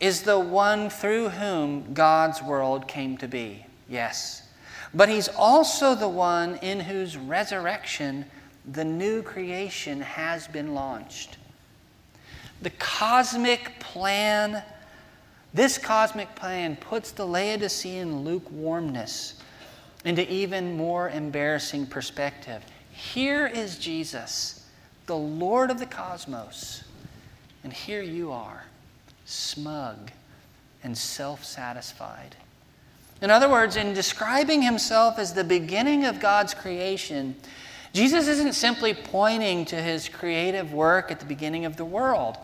is 0.00 0.22
the 0.22 0.38
one 0.38 0.90
through 0.90 1.28
whom 1.28 1.92
God's 1.92 2.42
world 2.42 2.88
came 2.88 3.16
to 3.18 3.28
be. 3.28 3.66
Yes. 3.88 4.42
But 4.94 5.08
he's 5.08 5.28
also 5.28 5.94
the 5.94 6.08
one 6.08 6.56
in 6.56 6.80
whose 6.80 7.16
resurrection 7.16 8.24
the 8.72 8.84
new 8.84 9.22
creation 9.22 10.00
has 10.00 10.46
been 10.46 10.74
launched. 10.74 11.36
The 12.62 12.70
cosmic 12.70 13.78
plan, 13.80 14.62
this 15.54 15.78
cosmic 15.78 16.34
plan 16.34 16.76
puts 16.76 17.10
the 17.12 17.26
Laodicean 17.26 18.24
lukewarmness 18.24 19.40
into 20.04 20.30
even 20.32 20.76
more 20.76 21.10
embarrassing 21.10 21.86
perspective. 21.86 22.62
Here 22.92 23.46
is 23.46 23.78
Jesus, 23.78 24.57
the 25.08 25.16
Lord 25.16 25.70
of 25.70 25.80
the 25.80 25.86
cosmos, 25.86 26.84
and 27.64 27.72
here 27.72 28.02
you 28.02 28.30
are, 28.30 28.64
smug 29.24 30.12
and 30.84 30.96
self 30.96 31.44
satisfied. 31.44 32.36
In 33.20 33.30
other 33.30 33.48
words, 33.48 33.74
in 33.74 33.94
describing 33.94 34.62
himself 34.62 35.18
as 35.18 35.32
the 35.32 35.42
beginning 35.42 36.04
of 36.04 36.20
God's 36.20 36.54
creation, 36.54 37.34
Jesus 37.92 38.28
isn't 38.28 38.52
simply 38.52 38.94
pointing 38.94 39.64
to 39.64 39.76
his 39.76 40.08
creative 40.08 40.72
work 40.72 41.10
at 41.10 41.18
the 41.18 41.26
beginning 41.26 41.64
of 41.64 41.76
the 41.76 41.84
world. 41.84 42.36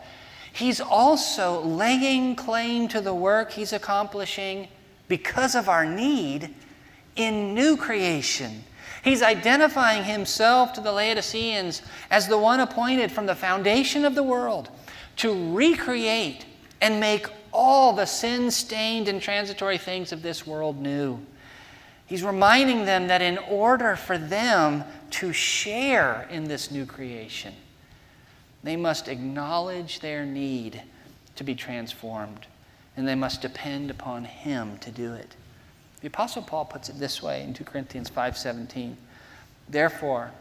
He's 0.51 0.81
also 0.81 1.61
laying 1.61 2.35
claim 2.35 2.87
to 2.89 2.99
the 2.99 3.13
work 3.13 3.51
he's 3.51 3.73
accomplishing 3.73 4.67
because 5.07 5.53
of 5.53 5.69
our 5.69 5.85
need 5.85 6.53
in 7.15 7.53
new 7.53 7.77
creation. 7.77 8.63
He's 9.05 9.21
identifying 9.21 10.03
himself 10.03 10.73
to 10.73 10.81
the 10.81 10.91
Laodiceans 10.91 11.83
as 12.09 12.27
the 12.27 12.39
one 12.39 12.59
appointed 12.59 13.11
from 13.11 13.27
the 13.27 13.35
foundation 13.35 14.03
of 14.03 14.15
the 14.15 14.23
world 14.23 14.69
to 15.17 15.53
recreate 15.55 16.47
and 16.81 16.99
make 16.99 17.27
all 17.53 17.93
the 17.93 18.07
sin 18.07 18.49
stained 18.49 19.07
and 19.07 19.21
transitory 19.21 19.77
things 19.77 20.11
of 20.11 20.23
this 20.23 20.47
world 20.47 20.81
new. 20.81 21.19
He's 22.07 22.23
reminding 22.23 22.85
them 22.85 23.07
that 23.07 23.21
in 23.21 23.37
order 23.37 23.95
for 23.95 24.17
them 24.17 24.83
to 25.11 25.31
share 25.31 26.27
in 26.31 26.45
this 26.45 26.71
new 26.71 26.87
creation, 26.87 27.53
they 28.63 28.75
must 28.75 29.07
acknowledge 29.07 29.99
their 29.99 30.25
need 30.25 30.81
to 31.35 31.43
be 31.43 31.53
transformed, 31.53 32.47
and 32.97 33.07
they 33.07 33.13
must 33.13 33.43
depend 33.43 33.91
upon 33.91 34.25
Him 34.25 34.79
to 34.79 34.89
do 34.89 35.13
it. 35.13 35.35
The 36.01 36.07
apostle 36.07 36.41
Paul 36.41 36.65
puts 36.65 36.89
it 36.89 36.99
this 36.99 37.21
way 37.21 37.43
in 37.43 37.53
2 37.53 37.63
Corinthians 37.63 38.09
5:17. 38.09 38.97
Therefore, 39.67 40.31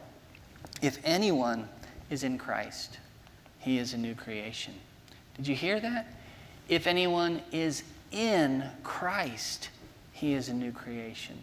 if 0.82 0.98
anyone 1.04 1.68
is 2.10 2.22
in 2.22 2.38
Christ, 2.38 2.98
he 3.58 3.78
is 3.78 3.94
a 3.94 3.98
new 3.98 4.14
creation. 4.14 4.74
Did 5.36 5.48
you 5.48 5.54
hear 5.54 5.80
that? 5.80 6.06
If 6.68 6.86
anyone 6.86 7.42
is 7.52 7.82
in 8.10 8.64
Christ, 8.82 9.70
he 10.12 10.34
is 10.34 10.48
a 10.48 10.54
new 10.54 10.72
creation. 10.72 11.42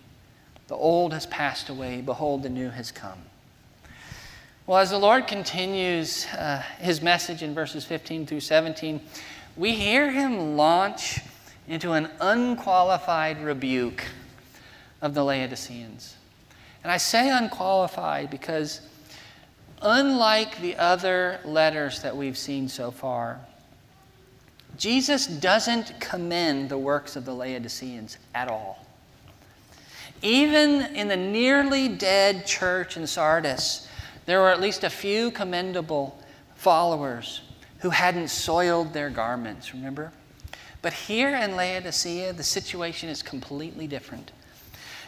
The 0.67 0.75
old 0.75 1.13
has 1.13 1.25
passed 1.25 1.69
away, 1.69 2.01
behold, 2.01 2.43
the 2.43 2.49
new 2.49 2.69
has 2.69 2.91
come. 2.91 3.19
Well, 4.67 4.77
as 4.77 4.91
the 4.91 4.97
Lord 4.97 5.27
continues 5.27 6.27
uh, 6.27 6.63
his 6.79 7.01
message 7.01 7.43
in 7.43 7.53
verses 7.53 7.83
15 7.83 8.25
through 8.25 8.39
17, 8.39 9.01
we 9.57 9.73
hear 9.73 10.11
him 10.11 10.55
launch 10.55 11.19
into 11.67 11.93
an 11.93 12.09
unqualified 12.19 13.41
rebuke 13.43 14.03
of 15.01 15.13
the 15.13 15.23
Laodiceans. 15.23 16.15
And 16.83 16.91
I 16.91 16.97
say 16.97 17.29
unqualified 17.29 18.29
because, 18.29 18.81
unlike 19.81 20.59
the 20.61 20.75
other 20.77 21.39
letters 21.45 22.01
that 22.01 22.15
we've 22.15 22.37
seen 22.37 22.67
so 22.67 22.91
far, 22.91 23.39
Jesus 24.77 25.27
doesn't 25.27 25.99
commend 25.99 26.69
the 26.69 26.77
works 26.77 27.15
of 27.15 27.25
the 27.25 27.33
Laodiceans 27.35 28.17
at 28.33 28.47
all. 28.47 28.85
Even 30.21 30.95
in 30.95 31.07
the 31.07 31.17
nearly 31.17 31.87
dead 31.87 32.45
church 32.45 32.95
in 32.95 33.07
Sardis, 33.07 33.87
there 34.25 34.39
were 34.39 34.49
at 34.49 34.61
least 34.61 34.83
a 34.83 34.89
few 34.89 35.31
commendable 35.31 36.19
followers 36.55 37.41
who 37.79 37.89
hadn't 37.89 38.29
soiled 38.29 38.93
their 38.93 39.09
garments, 39.09 39.73
remember? 39.73 40.11
But 40.81 40.93
here 40.93 41.35
in 41.35 41.55
Laodicea, 41.55 42.33
the 42.33 42.43
situation 42.43 43.09
is 43.09 43.21
completely 43.21 43.87
different. 43.87 44.31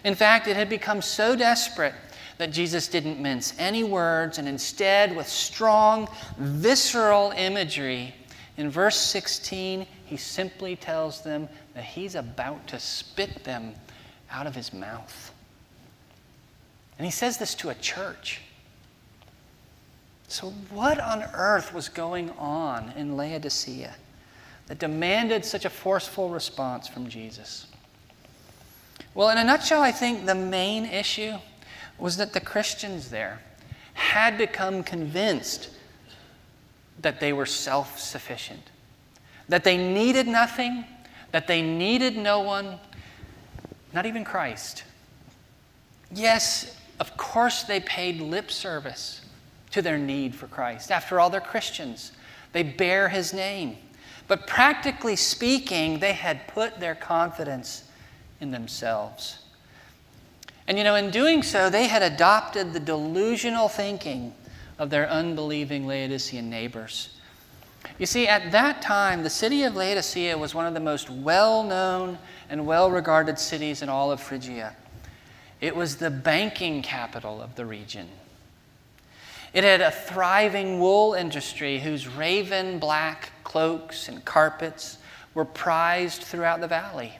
In 0.03 0.15
fact, 0.15 0.47
it 0.47 0.55
had 0.55 0.69
become 0.69 1.01
so 1.01 1.35
desperate 1.35 1.95
that 2.37 2.51
Jesus 2.51 2.87
didn't 2.87 3.21
mince 3.21 3.53
any 3.57 3.83
words, 3.83 4.37
and 4.37 4.47
instead, 4.47 5.15
with 5.15 5.27
strong, 5.27 6.07
visceral 6.37 7.31
imagery, 7.31 8.13
in 8.57 8.69
verse 8.69 8.97
16, 8.97 9.85
he 10.05 10.17
simply 10.17 10.75
tells 10.75 11.21
them 11.21 11.49
that 11.73 11.83
he's 11.83 12.15
about 12.15 12.67
to 12.67 12.79
spit 12.79 13.43
them 13.43 13.73
out 14.29 14.45
of 14.45 14.55
his 14.55 14.73
mouth. 14.73 15.31
And 16.97 17.05
he 17.05 17.11
says 17.11 17.37
this 17.37 17.55
to 17.55 17.69
a 17.69 17.75
church. 17.75 18.41
So, 20.27 20.49
what 20.69 20.99
on 20.99 21.23
earth 21.33 21.73
was 21.73 21.89
going 21.89 22.29
on 22.31 22.91
in 22.95 23.17
Laodicea 23.17 23.95
that 24.67 24.79
demanded 24.79 25.43
such 25.45 25.65
a 25.65 25.69
forceful 25.69 26.29
response 26.29 26.87
from 26.87 27.09
Jesus? 27.09 27.67
Well, 29.13 29.29
in 29.29 29.37
a 29.37 29.43
nutshell, 29.43 29.81
I 29.81 29.91
think 29.91 30.25
the 30.25 30.35
main 30.35 30.85
issue 30.85 31.33
was 31.97 32.17
that 32.17 32.33
the 32.33 32.39
Christians 32.39 33.09
there 33.09 33.41
had 33.93 34.37
become 34.37 34.83
convinced 34.83 35.69
that 37.01 37.19
they 37.19 37.33
were 37.33 37.45
self 37.45 37.99
sufficient, 37.99 38.71
that 39.49 39.63
they 39.63 39.77
needed 39.77 40.27
nothing, 40.27 40.85
that 41.31 41.47
they 41.47 41.61
needed 41.61 42.17
no 42.17 42.39
one, 42.39 42.79
not 43.93 44.05
even 44.05 44.23
Christ. 44.23 44.83
Yes, 46.11 46.77
of 46.99 47.15
course, 47.17 47.63
they 47.63 47.79
paid 47.79 48.21
lip 48.21 48.51
service 48.51 49.21
to 49.71 49.81
their 49.81 49.97
need 49.97 50.35
for 50.35 50.47
Christ. 50.47 50.91
After 50.91 51.19
all, 51.19 51.29
they're 51.29 51.41
Christians, 51.41 52.11
they 52.51 52.63
bear 52.63 53.09
his 53.09 53.33
name. 53.33 53.77
But 54.27 54.47
practically 54.47 55.15
speaking, 55.15 55.99
they 55.99 56.13
had 56.13 56.47
put 56.47 56.79
their 56.79 56.95
confidence 56.95 57.89
in 58.39 58.51
themselves. 58.51 59.39
And 60.67 60.77
you 60.77 60.83
know, 60.83 60.95
in 60.95 61.11
doing 61.11 61.43
so, 61.43 61.69
they 61.69 61.87
had 61.87 62.01
adopted 62.01 62.73
the 62.73 62.79
delusional 62.79 63.67
thinking 63.67 64.33
of 64.79 64.89
their 64.89 65.09
unbelieving 65.09 65.85
Laodicean 65.85 66.49
neighbors. 66.49 67.09
You 67.99 68.05
see, 68.05 68.27
at 68.27 68.51
that 68.53 68.81
time, 68.81 69.23
the 69.23 69.29
city 69.29 69.63
of 69.63 69.75
Laodicea 69.75 70.37
was 70.37 70.55
one 70.55 70.65
of 70.65 70.73
the 70.73 70.79
most 70.79 71.09
well 71.09 71.63
known 71.63 72.17
and 72.49 72.65
well 72.65 72.89
regarded 72.89 73.37
cities 73.37 73.81
in 73.81 73.89
all 73.89 74.11
of 74.11 74.21
Phrygia. 74.21 74.75
It 75.59 75.75
was 75.75 75.97
the 75.97 76.09
banking 76.09 76.81
capital 76.81 77.41
of 77.41 77.55
the 77.55 77.65
region. 77.65 78.07
It 79.53 79.63
had 79.63 79.81
a 79.81 79.91
thriving 79.91 80.79
wool 80.79 81.13
industry 81.13 81.79
whose 81.79 82.07
raven 82.07 82.79
black 82.79 83.31
cloaks 83.43 84.09
and 84.09 84.25
carpets 84.25 84.97
were 85.35 85.45
prized 85.45 86.23
throughout 86.23 86.59
the 86.59 86.67
valley. 86.67 87.13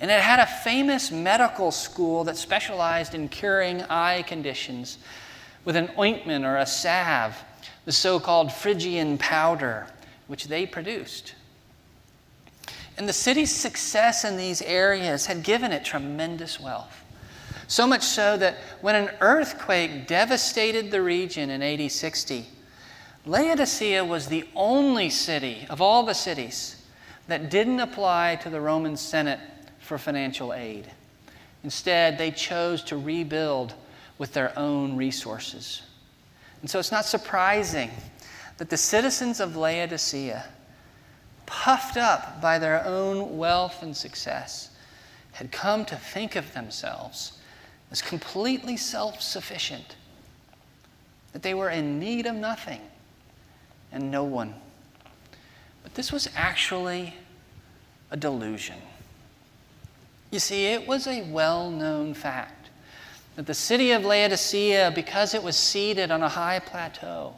And 0.00 0.10
it 0.10 0.20
had 0.20 0.38
a 0.38 0.46
famous 0.46 1.10
medical 1.10 1.70
school 1.70 2.24
that 2.24 2.36
specialized 2.36 3.14
in 3.14 3.28
curing 3.28 3.82
eye 3.82 4.22
conditions 4.26 4.98
with 5.64 5.76
an 5.76 5.90
ointment 5.98 6.44
or 6.44 6.56
a 6.56 6.66
salve, 6.66 7.36
the 7.84 7.92
so 7.92 8.18
called 8.18 8.50
Phrygian 8.50 9.18
powder, 9.18 9.86
which 10.28 10.46
they 10.46 10.64
produced. 10.64 11.34
And 12.96 13.08
the 13.08 13.12
city's 13.12 13.54
success 13.54 14.24
in 14.24 14.36
these 14.36 14.62
areas 14.62 15.26
had 15.26 15.42
given 15.42 15.72
it 15.72 15.84
tremendous 15.84 16.58
wealth. 16.58 17.04
So 17.68 17.86
much 17.86 18.02
so 18.02 18.38
that 18.38 18.56
when 18.80 18.96
an 18.96 19.10
earthquake 19.20 20.06
devastated 20.06 20.90
the 20.90 21.02
region 21.02 21.50
in 21.50 21.62
AD 21.62 21.92
60, 21.92 22.46
Laodicea 23.26 24.02
was 24.06 24.26
the 24.26 24.48
only 24.56 25.10
city 25.10 25.66
of 25.68 25.82
all 25.82 26.02
the 26.02 26.14
cities 26.14 26.82
that 27.28 27.50
didn't 27.50 27.80
apply 27.80 28.36
to 28.36 28.48
the 28.48 28.60
Roman 28.60 28.96
Senate 28.96 29.38
for 29.80 29.98
financial 29.98 30.54
aid. 30.54 30.90
Instead, 31.62 32.16
they 32.16 32.30
chose 32.30 32.82
to 32.84 32.96
rebuild 32.96 33.74
with 34.16 34.32
their 34.32 34.58
own 34.58 34.96
resources. 34.96 35.82
And 36.62 36.70
so 36.70 36.78
it's 36.78 36.90
not 36.90 37.04
surprising 37.04 37.90
that 38.56 38.70
the 38.70 38.78
citizens 38.78 39.40
of 39.40 39.56
Laodicea, 39.56 40.42
puffed 41.44 41.98
up 41.98 42.40
by 42.40 42.58
their 42.58 42.82
own 42.86 43.36
wealth 43.36 43.82
and 43.82 43.94
success, 43.94 44.70
had 45.32 45.52
come 45.52 45.84
to 45.84 45.96
think 45.96 46.34
of 46.34 46.54
themselves 46.54 47.37
as 47.90 48.02
completely 48.02 48.76
self 48.76 49.20
sufficient, 49.20 49.96
that 51.32 51.42
they 51.42 51.54
were 51.54 51.70
in 51.70 51.98
need 51.98 52.26
of 52.26 52.34
nothing 52.34 52.80
and 53.92 54.10
no 54.10 54.24
one. 54.24 54.54
But 55.82 55.94
this 55.94 56.12
was 56.12 56.28
actually 56.36 57.14
a 58.10 58.16
delusion. 58.16 58.76
You 60.30 60.38
see, 60.38 60.66
it 60.66 60.86
was 60.86 61.06
a 61.06 61.22
well 61.30 61.70
known 61.70 62.14
fact 62.14 62.70
that 63.36 63.46
the 63.46 63.54
city 63.54 63.92
of 63.92 64.04
Laodicea, 64.04 64.92
because 64.94 65.32
it 65.32 65.42
was 65.42 65.56
seated 65.56 66.10
on 66.10 66.22
a 66.22 66.28
high 66.28 66.58
plateau, 66.58 67.34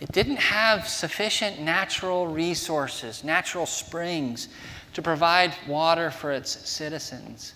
it 0.00 0.10
didn't 0.12 0.36
have 0.36 0.88
sufficient 0.88 1.60
natural 1.60 2.26
resources, 2.26 3.22
natural 3.22 3.66
springs, 3.66 4.48
to 4.94 5.02
provide 5.02 5.54
water 5.68 6.10
for 6.10 6.32
its 6.32 6.68
citizens. 6.68 7.54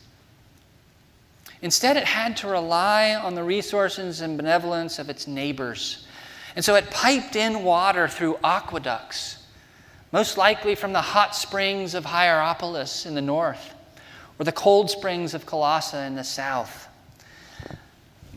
Instead, 1.65 1.97
it 1.97 2.05
had 2.05 2.37
to 2.37 2.47
rely 2.47 3.15
on 3.15 3.35
the 3.35 3.43
resources 3.43 4.21
and 4.21 4.37
benevolence 4.37 4.99
of 4.99 5.09
its 5.09 5.27
neighbors. 5.27 6.07
And 6.57 6.63
so 6.63 6.75
it 6.75 6.91
piped 6.91 7.37
in 7.37 7.65
water 7.65 8.07
through 8.07 8.37
aqueducts, 8.45 9.39
most 10.13 10.37
likely 10.37 10.75
from 10.75 10.93
the 10.93 11.01
hot 11.01 11.35
springs 11.35 11.95
of 11.95 12.05
Hierapolis 12.05 13.07
in 13.07 13.15
the 13.15 13.23
north 13.23 13.73
or 14.39 14.45
the 14.45 14.53
cold 14.53 14.91
springs 14.91 15.33
of 15.33 15.47
Colossae 15.47 15.97
in 15.97 16.17
the 16.17 16.23
south. 16.23 16.87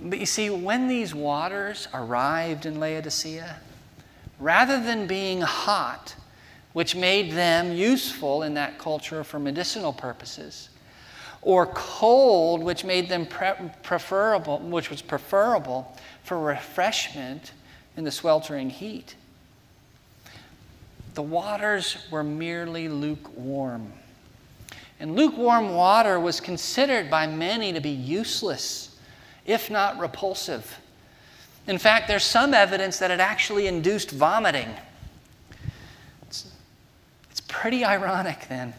But 0.01 0.19
you 0.19 0.25
see, 0.25 0.49
when 0.49 0.87
these 0.87 1.13
waters 1.13 1.89
arrived 1.93 2.65
in 2.65 2.79
Laodicea, 2.79 3.57
rather 4.39 4.81
than 4.81 5.05
being 5.05 5.41
hot, 5.41 6.15
which 6.71 6.95
made 6.95 7.33
them 7.33 7.73
useful 7.73 8.43
in 8.43 8.53
that 8.53 8.79
culture 8.79 9.25
for 9.25 9.37
medicinal 9.37 9.91
purposes, 9.91 10.69
or 11.47 11.65
cold, 11.67 12.61
which 12.61 12.83
made 12.83 13.07
them 13.07 13.25
pre- 13.25 13.53
preferable, 13.81 14.59
which 14.59 14.89
was 14.89 15.01
preferable 15.01 15.95
for 16.25 16.37
refreshment 16.37 17.53
in 17.95 18.03
the 18.03 18.11
sweltering 18.11 18.69
heat. 18.69 19.15
The 21.13 21.21
waters 21.21 22.05
were 22.11 22.21
merely 22.21 22.89
lukewarm. 22.89 23.93
And 24.99 25.15
lukewarm 25.15 25.73
water 25.73 26.19
was 26.19 26.41
considered 26.41 27.09
by 27.09 27.27
many 27.27 27.71
to 27.71 27.79
be 27.79 27.91
useless, 27.91 28.97
if 29.45 29.71
not 29.71 29.97
repulsive. 29.99 30.77
In 31.65 31.77
fact, 31.77 32.09
there's 32.09 32.25
some 32.25 32.53
evidence 32.53 32.99
that 32.99 33.09
it 33.09 33.21
actually 33.21 33.67
induced 33.67 34.11
vomiting. 34.11 34.67
It's, 36.23 36.51
it's 37.31 37.39
pretty 37.39 37.85
ironic 37.85 38.47
then 38.49 38.73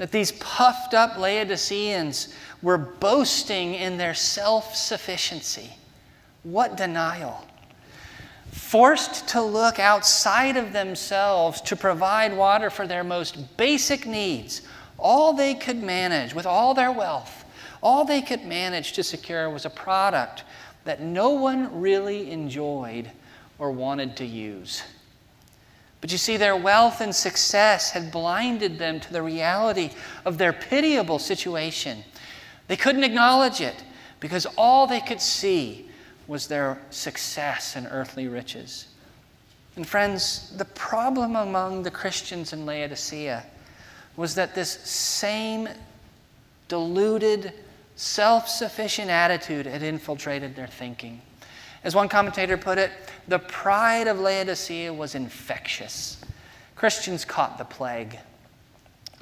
that 0.00 0.10
these 0.10 0.32
puffed 0.32 0.94
up 0.94 1.18
Laodiceans 1.18 2.34
were 2.62 2.78
boasting 2.78 3.74
in 3.74 3.98
their 3.98 4.14
self 4.14 4.74
sufficiency. 4.74 5.68
What 6.42 6.78
denial! 6.78 7.46
Forced 8.50 9.28
to 9.28 9.42
look 9.42 9.78
outside 9.78 10.56
of 10.56 10.72
themselves 10.72 11.60
to 11.60 11.76
provide 11.76 12.34
water 12.34 12.70
for 12.70 12.86
their 12.86 13.04
most 13.04 13.58
basic 13.58 14.06
needs 14.06 14.62
all 14.96 15.34
they 15.34 15.54
could 15.54 15.82
manage 15.82 16.34
with 16.34 16.46
all 16.46 16.72
their 16.72 16.92
wealth, 16.92 17.44
all 17.82 18.06
they 18.06 18.22
could 18.22 18.46
manage 18.46 18.94
to 18.94 19.02
secure 19.02 19.50
was 19.50 19.66
a 19.66 19.70
product 19.70 20.44
that 20.84 21.02
no 21.02 21.28
one 21.28 21.78
really 21.78 22.30
enjoyed 22.30 23.10
or 23.58 23.70
wanted 23.70 24.16
to 24.16 24.24
use. 24.24 24.82
But 26.00 26.12
you 26.12 26.18
see, 26.18 26.36
their 26.36 26.56
wealth 26.56 27.00
and 27.00 27.14
success 27.14 27.90
had 27.90 28.10
blinded 28.10 28.78
them 28.78 29.00
to 29.00 29.12
the 29.12 29.22
reality 29.22 29.90
of 30.24 30.38
their 30.38 30.52
pitiable 30.52 31.18
situation. 31.18 32.04
They 32.68 32.76
couldn't 32.76 33.04
acknowledge 33.04 33.60
it 33.60 33.84
because 34.18 34.46
all 34.56 34.86
they 34.86 35.00
could 35.00 35.20
see 35.20 35.90
was 36.26 36.46
their 36.46 36.78
success 36.90 37.76
and 37.76 37.86
earthly 37.90 38.28
riches. 38.28 38.86
And 39.76 39.86
friends, 39.86 40.52
the 40.56 40.64
problem 40.64 41.36
among 41.36 41.82
the 41.82 41.90
Christians 41.90 42.52
in 42.52 42.64
Laodicea 42.66 43.44
was 44.16 44.34
that 44.34 44.54
this 44.54 44.70
same 44.70 45.68
deluded, 46.68 47.52
self 47.96 48.48
sufficient 48.48 49.10
attitude 49.10 49.66
had 49.66 49.82
infiltrated 49.82 50.56
their 50.56 50.66
thinking. 50.66 51.20
As 51.82 51.94
one 51.94 52.08
commentator 52.08 52.56
put 52.56 52.78
it, 52.78 52.90
the 53.28 53.38
pride 53.38 54.06
of 54.06 54.18
Laodicea 54.18 54.92
was 54.92 55.14
infectious. 55.14 56.20
Christians 56.76 57.24
caught 57.24 57.58
the 57.58 57.64
plague. 57.64 58.18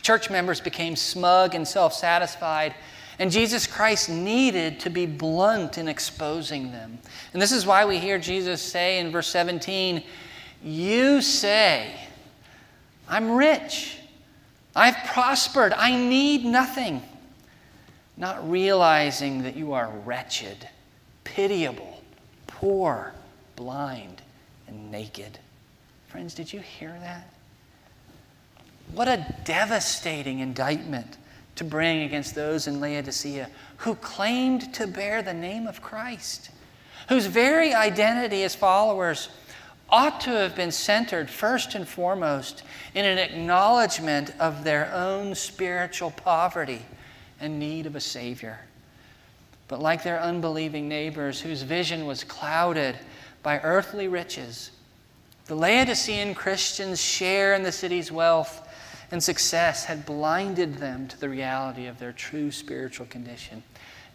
Church 0.03 0.31
members 0.31 0.61
became 0.61 0.97
smug 0.97 1.55
and 1.55 1.66
self 1.66 1.92
satisfied, 1.92 2.75
and 3.18 3.31
Jesus 3.31 3.66
Christ 3.66 4.09
needed 4.09 4.81
to 4.81 4.90
be 4.90 5.07
blunt 5.07 5.77
in 5.77 5.88
exposing 5.88 6.71
them. 6.73 6.99
And 7.33 7.42
this 7.42 7.53
is 7.53 7.66
why 7.66 7.85
we 7.85 7.99
hear 7.99 8.18
Jesus 8.18 8.62
say 8.62 9.01
in 9.01 9.11
verse 9.11 9.29
17, 9.29 10.03
You 10.62 11.21
say, 11.21 11.94
I'm 13.09 13.33
rich. 13.33 13.99
I've 14.75 14.97
prospered. 15.07 15.73
I 15.73 15.97
need 15.97 16.44
nothing. 16.44 17.03
Not 18.16 18.49
realizing 18.49 19.42
that 19.42 19.57
you 19.57 19.73
are 19.73 19.90
wretched, 20.05 20.68
pitiable, 21.25 21.88
poor, 22.59 23.12
blind, 23.55 24.21
and 24.66 24.90
naked. 24.90 25.38
Friends, 26.09 26.35
did 26.35 26.53
you 26.53 26.59
hear 26.59 26.97
that? 27.01 27.33
What 28.92 29.07
a 29.07 29.25
devastating 29.44 30.40
indictment 30.40 31.18
to 31.55 31.62
bring 31.62 32.03
against 32.03 32.35
those 32.35 32.66
in 32.66 32.81
Laodicea 32.81 33.49
who 33.77 33.94
claimed 33.94 34.75
to 34.75 34.88
bear 34.88 35.23
the 35.23 35.33
name 35.33 35.68
of 35.68 35.81
Christ, 35.81 36.51
whose 37.09 37.27
very 37.27 37.75
identity 37.75 38.42
as 38.42 38.57
followers 38.57 39.29
ought 39.88 40.21
to 40.23 40.31
have 40.31 40.57
been 40.57 40.73
centered 40.73 41.31
first 41.31 41.77
and 41.77 41.87
foremost 41.87 42.64
in 42.92 43.05
an 43.05 43.18
acknowledgement 43.18 44.33
of 44.40 44.64
their 44.64 44.92
own 44.92 45.33
spiritual 45.37 46.11
poverty 46.11 46.83
and 47.40 47.61
need 47.61 47.87
of 47.87 47.94
a 47.94 48.01
Savior. 48.01 48.59
But 49.68 49.81
like 49.81 50.02
their 50.02 50.20
unbelieving 50.20 50.88
neighbors 50.88 51.40
whose 51.40 51.62
vision 51.62 52.07
was 52.07 52.24
clouded 52.24 52.96
by 53.42 53.61
earthly 53.61 54.09
riches, 54.09 54.70
the 55.46 55.54
Laodicean 55.54 56.35
Christians' 56.35 57.00
share 57.00 57.54
in 57.54 57.62
the 57.62 57.72
city's 57.72 58.11
wealth 58.11 58.66
and 59.11 59.22
success 59.22 59.85
had 59.85 60.04
blinded 60.04 60.76
them 60.76 61.07
to 61.09 61.18
the 61.18 61.28
reality 61.28 61.87
of 61.87 61.98
their 61.98 62.12
true 62.12 62.50
spiritual 62.50 63.07
condition. 63.07 63.62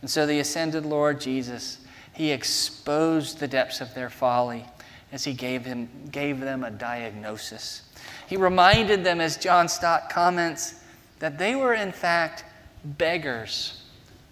And 0.02 0.10
so 0.10 0.26
the 0.26 0.40
ascended 0.40 0.86
Lord 0.86 1.22
Jesus, 1.22 1.80
he 2.14 2.32
exposed 2.32 3.40
the 3.40 3.48
depths 3.48 3.82
of 3.82 3.94
their 3.96 4.10
folly 4.10 4.66
as 5.12 5.24
he 5.24 5.34
gave, 5.34 5.66
him, 5.66 5.90
gave 6.12 6.40
them 6.40 6.64
a 6.64 6.72
diagnosis. 6.72 7.84
He 8.28 8.38
reminded 8.38 9.04
them, 9.04 9.22
as 9.22 9.38
John 9.38 9.68
Stott 9.68 10.10
comments, 10.10 10.76
that 11.20 11.38
they 11.38 11.56
were 11.56 11.74
in 11.74 11.92
fact 11.92 12.44
beggars 12.84 13.83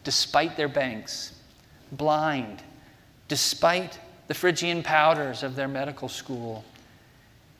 despite 0.04 0.58
their 0.58 0.68
banks, 0.68 1.34
blind 1.92 2.64
despite 3.28 3.98
the 4.28 4.34
Phrygian 4.34 4.84
powders 4.84 5.42
of 5.42 5.56
their 5.56 5.70
medical 5.70 6.10
school, 6.10 6.66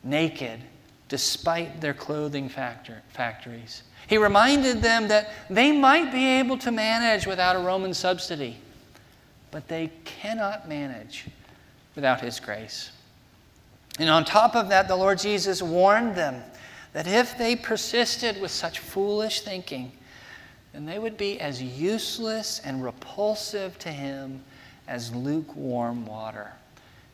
naked 0.04 0.60
despite 1.08 1.80
their 1.80 1.94
clothing 1.94 2.50
factor, 2.50 3.02
factories. 3.10 3.84
He 4.08 4.18
reminded 4.18 4.82
them 4.82 5.08
that 5.08 5.32
they 5.50 5.72
might 5.72 6.12
be 6.12 6.26
able 6.26 6.58
to 6.58 6.72
manage 6.72 7.26
without 7.26 7.56
a 7.56 7.60
Roman 7.60 7.94
subsidy, 7.94 8.58
but 9.50 9.70
they 9.70 9.92
cannot 10.04 10.68
manage 10.68 11.28
without 11.96 12.20
His 12.20 12.40
grace. 12.42 12.92
And 13.98 14.10
on 14.10 14.26
top 14.26 14.54
of 14.54 14.68
that, 14.70 14.90
the 14.90 14.96
Lord 14.98 15.20
Jesus 15.20 15.62
warned 15.62 16.16
them 16.16 16.44
that 16.92 17.08
if 17.08 17.38
they 17.38 17.56
persisted 17.56 18.42
with 18.42 18.52
such 18.52 18.80
foolish 18.80 19.42
thinking, 19.42 19.94
then 20.74 20.86
they 20.86 21.00
would 21.00 21.18
be 21.18 21.40
as 21.40 21.62
useless 21.62 22.62
and 22.64 22.84
repulsive 22.84 23.78
to 23.80 23.90
Him 23.90 24.42
as 24.88 25.14
lukewarm 25.14 26.06
water. 26.06 26.52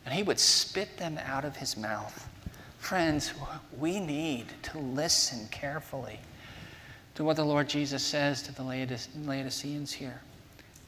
And 0.05 0.13
He 0.13 0.23
would 0.23 0.39
spit 0.39 0.97
them 0.97 1.19
out 1.25 1.45
of 1.45 1.55
His 1.55 1.75
mouth. 1.75 2.29
Friends, 2.77 3.33
we 3.77 3.99
need 3.99 4.45
to 4.63 4.79
listen 4.79 5.47
carefully 5.51 6.19
to 7.15 7.23
what 7.23 7.35
the 7.35 7.43
Lord 7.43 7.67
Jesus 7.67 8.03
says 8.03 8.43
to 8.43 8.53
the 8.53 8.63
Laodiceans 8.63 9.91
here. 9.91 10.21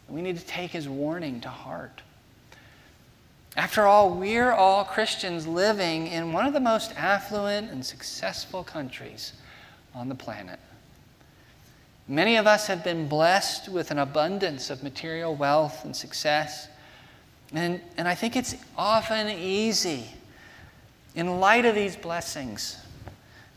We 0.08 0.22
need 0.22 0.38
to 0.38 0.46
take 0.46 0.72
his 0.72 0.88
warning 0.88 1.42
to 1.42 1.50
heart. 1.50 2.02
After 3.58 3.84
all, 3.86 4.12
we're 4.12 4.52
all 4.52 4.84
Christians 4.84 5.48
living 5.48 6.08
in 6.08 6.32
one 6.32 6.46
of 6.46 6.54
the 6.54 6.60
most 6.60 6.94
affluent 6.96 7.72
and 7.72 7.86
successful 7.86 8.64
countries 8.64 9.34
on 9.94 10.08
the 10.08 10.16
planet. 10.16 10.60
Many 12.10 12.38
of 12.38 12.48
us 12.48 12.66
have 12.66 12.84
been 12.84 13.08
blessed 13.08 13.70
with 13.70 13.92
an 13.92 14.00
abundance 14.00 14.72
of 14.72 14.82
material 14.82 15.36
wealth 15.36 15.86
and 15.86 15.96
success. 15.96 16.68
And, 17.54 17.80
and 17.98 18.08
I 18.08 18.16
think 18.16 18.36
it's 18.36 18.56
often 18.76 19.30
easy 19.30 20.10
in 21.14 21.40
light 21.40 21.66
of 21.66 21.76
these 21.76 21.96
blessings, 21.96 22.78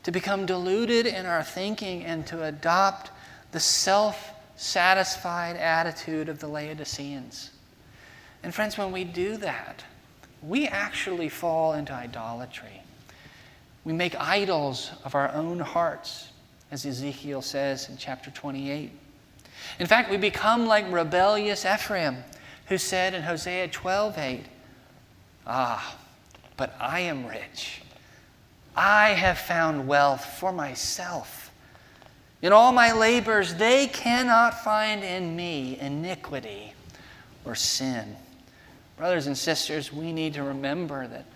to 0.02 0.10
become 0.10 0.44
deluded 0.44 1.06
in 1.06 1.24
our 1.24 1.42
thinking 1.42 2.04
and 2.04 2.26
to 2.26 2.44
adopt 2.44 3.10
the 3.52 3.60
self 3.60 4.32
satisfied 4.56 5.56
attitude 5.56 6.28
of 6.28 6.38
the 6.38 6.46
Laodiceans. 6.46 7.52
And, 8.42 8.54
friends, 8.54 8.76
when 8.76 8.92
we 8.92 9.04
do 9.04 9.38
that, 9.38 9.82
we 10.42 10.66
actually 10.66 11.30
fall 11.30 11.72
into 11.72 11.94
idolatry. 11.94 12.82
We 13.84 13.94
make 13.94 14.14
idols 14.16 14.90
of 15.04 15.14
our 15.14 15.32
own 15.32 15.58
hearts, 15.58 16.31
as 16.72 16.86
Ezekiel 16.86 17.42
says 17.42 17.90
in 17.90 17.98
chapter 17.98 18.30
28. 18.30 18.90
In 19.78 19.86
fact, 19.86 20.10
we 20.10 20.16
become 20.16 20.66
like 20.66 20.90
rebellious 20.90 21.66
Ephraim, 21.66 22.24
who 22.66 22.78
said 22.78 23.12
in 23.12 23.22
Hosea 23.22 23.68
12:8, 23.68 24.44
Ah, 25.46 25.96
but 26.56 26.74
I 26.80 27.00
am 27.00 27.26
rich. 27.26 27.82
I 28.74 29.10
have 29.10 29.36
found 29.36 29.86
wealth 29.86 30.24
for 30.24 30.50
myself. 30.50 31.50
In 32.40 32.52
all 32.52 32.72
my 32.72 32.90
labors, 32.92 33.54
they 33.56 33.86
cannot 33.86 34.64
find 34.64 35.04
in 35.04 35.36
me 35.36 35.78
iniquity 35.78 36.72
or 37.44 37.54
sin. 37.54 38.16
Brothers 38.96 39.26
and 39.26 39.36
sisters, 39.36 39.92
we 39.92 40.10
need 40.10 40.32
to 40.34 40.42
remember 40.42 41.06
that 41.06 41.26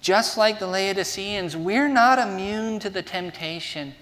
just 0.00 0.36
like 0.36 0.58
the 0.58 0.66
Laodiceans, 0.66 1.56
we're 1.56 1.88
not 1.88 2.18
immune 2.18 2.80
to 2.80 2.90
the 2.90 3.02
temptation 3.02 3.94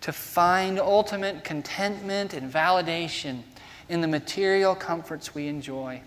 to 0.00 0.12
find 0.12 0.78
ultimate 0.78 1.44
contentment 1.44 2.32
and 2.34 2.52
validation 2.52 3.42
in 3.88 4.00
the 4.00 4.08
material 4.08 4.74
comforts 4.74 5.34
we 5.34 5.48
enjoy. 5.48 6.00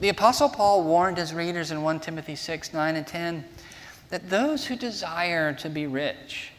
The 0.00 0.10
Apostle 0.10 0.50
Paul 0.50 0.84
warned 0.84 1.16
his 1.16 1.32
readers 1.32 1.70
in 1.70 1.82
1 1.82 2.00
Timothy 2.00 2.36
6 2.36 2.74
9 2.74 2.96
and 2.96 3.06
10 3.06 3.44
that 4.10 4.28
those 4.28 4.66
who 4.66 4.76
desire 4.76 5.52
to 5.54 5.70
be 5.70 5.86
rich, 5.86 6.50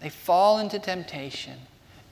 they 0.00 0.08
fall 0.08 0.58
into 0.58 0.78
temptation, 0.78 1.58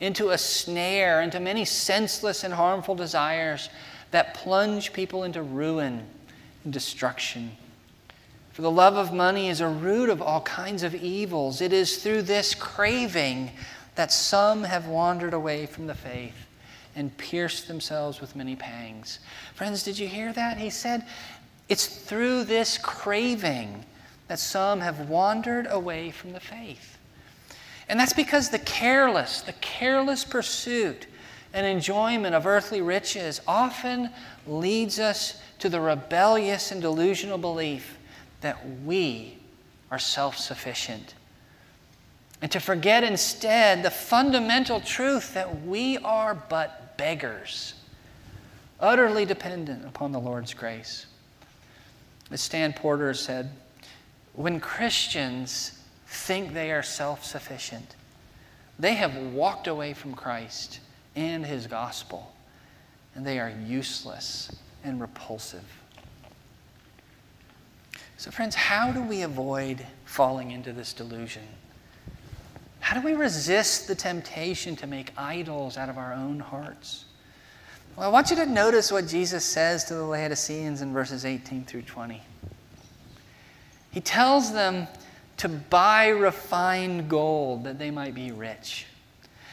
into 0.01 0.31
a 0.31 0.39
snare, 0.39 1.23
into 1.23 1.39
many 1.39 1.65
senseless 1.65 2.45
and 2.45 2.53
harmful 2.53 2.95
desires 2.95 3.71
that 4.11 4.35
plunge 4.35 4.93
people 4.93 5.25
into 5.25 5.43
ruin 5.43 6.03
and 6.65 6.73
destruction. 6.73 7.57
For 8.53 8.63
the 8.63 8.71
love 8.71 8.97
of 8.97 9.15
money 9.15 9.49
is 9.49 9.61
a 9.61 9.69
root 9.69 10.11
of 10.11 10.21
all 10.21 10.43
kinds 10.43 10.83
of 10.83 10.95
evils. 10.95 11.63
It 11.63 11.73
is 11.73 12.03
through 12.03 12.23
this 12.23 12.55
craving 12.55 13.51
that 13.95 14.13
some 14.13 14.65
have 14.65 14.87
wandered 14.87 15.33
away 15.33 15.67
from 15.67 15.87
the 15.87 15.95
faith 15.95 16.47
and 16.95 17.17
pierced 17.17 17.67
themselves 17.67 18.21
with 18.21 18.37
many 18.37 18.55
pangs. 18.55 19.21
Friends, 19.55 19.83
did 19.83 19.99
you 19.99 20.07
hear 20.07 20.33
that? 20.35 20.59
He 20.59 20.69
said, 20.69 21.07
It's 21.71 21.87
through 21.87 22.45
this 22.45 22.77
craving 22.77 23.87
that 24.29 24.39
some 24.39 24.81
have 24.81 25.09
wandered 25.09 25.67
away 25.71 26.11
from 26.11 26.33
the 26.33 26.41
faith. 26.41 26.99
And 27.89 27.99
that's 27.99 28.13
because 28.13 28.51
the 28.51 28.59
careless, 28.59 29.41
the 29.41 29.55
careless 29.55 30.25
pursuit 30.25 31.07
and 31.55 31.67
enjoyment 31.67 32.35
of 32.35 32.47
earthly 32.47 32.83
riches 32.83 33.41
often 33.47 34.11
leads 34.47 34.99
us 34.99 35.41
to 35.59 35.71
the 35.71 35.81
rebellious 35.81 36.71
and 36.71 36.83
delusional 36.83 37.39
belief 37.39 37.99
that 38.43 38.59
we 38.85 39.39
are 39.91 39.99
self 39.99 40.37
sufficient 40.37 41.15
and 42.43 42.51
to 42.51 42.59
forget 42.59 43.05
instead 43.05 43.85
the 43.85 43.91
fundamental 43.91 44.81
truth 44.81 45.33
that 45.35 45.63
we 45.63 45.97
are 45.99 46.35
but 46.35 46.99
beggars, 46.99 47.75
utterly 48.81 49.25
dependent 49.25 49.87
upon 49.87 50.11
the 50.11 50.19
Lord's 50.19 50.53
grace. 50.53 51.07
As 52.33 52.41
Stan 52.41 52.73
Porter 52.73 53.15
said, 53.15 53.51
when 54.35 54.59
Christians 54.59 55.79
think 56.07 56.53
they 56.53 56.73
are 56.73 56.83
self 56.83 57.25
sufficient, 57.25 57.95
they 58.77 58.95
have 58.95 59.17
walked 59.17 59.69
away 59.69 59.93
from 59.95 60.15
Christ 60.15 60.81
and 61.15 61.47
his 61.47 61.69
gospel, 61.69 62.35
and 63.15 63.25
they 63.25 63.39
are 63.39 63.53
useless 63.65 64.51
and 64.83 65.01
repulsive. 65.01 65.82
So, 68.23 68.31
friends, 68.31 68.55
how 68.55 68.93
do 68.93 69.03
we 69.03 69.23
avoid 69.23 69.85
falling 70.05 70.53
into 70.53 70.73
this 70.73 70.93
delusion? 70.93 71.43
How 72.79 72.95
do 72.95 73.05
we 73.05 73.15
resist 73.15 73.89
the 73.89 73.97
temptation 73.97 74.77
to 74.77 74.87
make 74.87 75.11
idols 75.17 75.77
out 75.77 75.89
of 75.89 75.99
our 75.99 76.15
own 76.15 76.39
hearts? 76.39 77.07
Well, 77.97 78.07
I 78.07 78.13
want 78.13 78.31
you 78.31 78.37
to 78.37 78.47
notice 78.47 78.93
what 78.93 79.09
Jesus 79.09 79.45
says 79.45 79.83
to 79.87 79.95
the 79.95 80.05
Laodiceans 80.05 80.83
in 80.83 80.93
verses 80.93 81.25
18 81.25 81.65
through 81.65 81.83
20. 81.83 82.23
He 83.91 84.01
tells 84.01 84.53
them 84.53 84.87
to 85.39 85.49
buy 85.49 86.07
refined 86.07 87.09
gold 87.09 87.65
that 87.65 87.81
they 87.81 87.91
might 87.91 88.15
be 88.15 88.31
rich. 88.31 88.87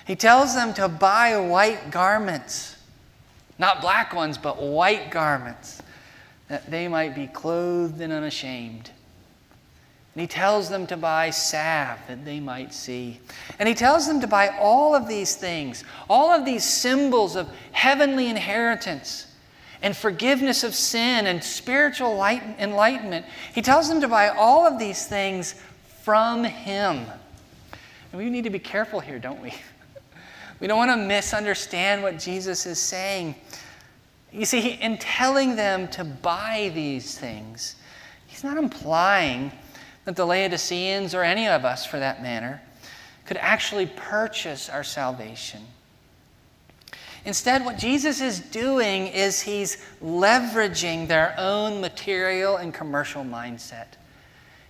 He 0.05 0.15
tells 0.15 0.53
them 0.53 0.75
to 0.75 0.87
buy 0.87 1.39
white 1.39 1.89
garments, 1.89 2.75
not 3.57 3.81
black 3.81 4.13
ones, 4.13 4.37
but 4.37 4.61
white 4.61 5.09
garments, 5.09 5.81
that 6.49 6.69
they 6.69 6.87
might 6.87 7.15
be 7.15 7.27
clothed 7.27 8.01
and 8.01 8.11
unashamed. 8.11 8.91
And 10.15 10.21
he 10.21 10.27
tells 10.27 10.69
them 10.69 10.87
to 10.87 10.97
buy 10.97 11.29
salve 11.29 11.99
that 12.07 12.25
they 12.25 12.39
might 12.39 12.73
see. 12.73 13.19
And 13.59 13.69
he 13.69 13.75
tells 13.75 14.07
them 14.07 14.19
to 14.21 14.27
buy 14.27 14.49
all 14.59 14.95
of 14.95 15.07
these 15.07 15.35
things, 15.35 15.83
all 16.09 16.31
of 16.31 16.43
these 16.43 16.63
symbols 16.63 17.35
of 17.35 17.47
heavenly 17.71 18.27
inheritance 18.27 19.27
and 19.81 19.95
forgiveness 19.95 20.63
of 20.63 20.75
sin 20.75 21.27
and 21.27 21.41
spiritual 21.41 22.15
light, 22.17 22.43
enlightenment. 22.57 23.25
He 23.53 23.61
tells 23.61 23.87
them 23.87 24.01
to 24.01 24.07
buy 24.07 24.29
all 24.29 24.67
of 24.67 24.77
these 24.77 25.05
things 25.07 25.55
from 26.01 26.43
him. 26.43 27.05
And 28.11 28.21
we 28.21 28.29
need 28.29 28.43
to 28.43 28.49
be 28.49 28.59
careful 28.59 28.99
here, 28.99 29.19
don't 29.19 29.41
we? 29.41 29.53
We 30.59 30.67
don't 30.67 30.77
want 30.77 30.91
to 30.91 30.97
misunderstand 30.97 32.03
what 32.03 32.19
Jesus 32.19 32.65
is 32.65 32.79
saying. 32.79 33.35
You 34.31 34.45
see, 34.45 34.71
in 34.73 34.97
telling 34.97 35.55
them 35.55 35.87
to 35.89 36.03
buy 36.03 36.71
these 36.73 37.17
things, 37.17 37.75
he's 38.27 38.43
not 38.43 38.57
implying 38.57 39.51
that 40.05 40.15
the 40.15 40.25
Laodiceans, 40.25 41.13
or 41.13 41.23
any 41.23 41.47
of 41.47 41.65
us 41.65 41.85
for 41.85 41.99
that 41.99 42.21
matter, 42.21 42.61
could 43.25 43.37
actually 43.37 43.85
purchase 43.85 44.69
our 44.69 44.83
salvation. 44.83 45.61
Instead, 47.25 47.65
what 47.65 47.77
Jesus 47.77 48.21
is 48.21 48.39
doing 48.39 49.07
is 49.07 49.41
he's 49.41 49.77
leveraging 50.01 51.07
their 51.07 51.35
own 51.37 51.81
material 51.81 52.57
and 52.57 52.73
commercial 52.73 53.23
mindset. 53.23 53.87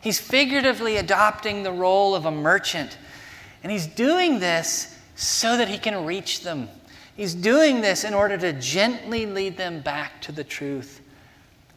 He's 0.01 0.19
figuratively 0.19 0.97
adopting 0.97 1.63
the 1.63 1.71
role 1.71 2.15
of 2.15 2.25
a 2.25 2.31
merchant. 2.31 2.97
And 3.63 3.71
he's 3.71 3.87
doing 3.87 4.39
this 4.39 4.97
so 5.15 5.57
that 5.57 5.67
he 5.67 5.77
can 5.77 6.05
reach 6.05 6.41
them. 6.41 6.69
He's 7.19 7.35
doing 7.35 7.81
this 7.81 8.05
in 8.05 8.13
order 8.13 8.37
to 8.37 8.53
gently 8.53 9.25
lead 9.25 9.57
them 9.57 9.81
back 9.81 10.21
to 10.21 10.31
the 10.31 10.45
truth. 10.45 11.01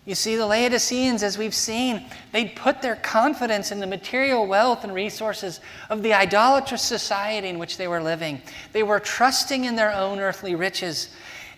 You 0.07 0.15
see, 0.15 0.37
the 0.37 0.47
Laodiceans, 0.47 1.25
as 1.25 1.37
we've 1.37 1.53
seen, 1.53 2.05
they'd 2.31 2.55
put 2.55 2.81
their 2.81 2.95
confidence 2.95 3.73
in 3.73 3.81
the 3.81 3.87
material 3.89 4.47
wealth 4.47 4.85
and 4.85 4.95
resources 4.95 5.59
of 5.91 6.05
the 6.05 6.15
idolatrous 6.15 6.83
society 6.83 7.49
in 7.49 7.59
which 7.59 7.77
they 7.77 7.89
were 7.89 8.01
living. 8.01 8.41
They 8.71 8.85
were 8.85 9.01
trusting 9.01 9.65
in 9.65 9.75
their 9.75 9.93
own 9.93 10.21
earthly 10.21 10.55
riches. 10.55 11.09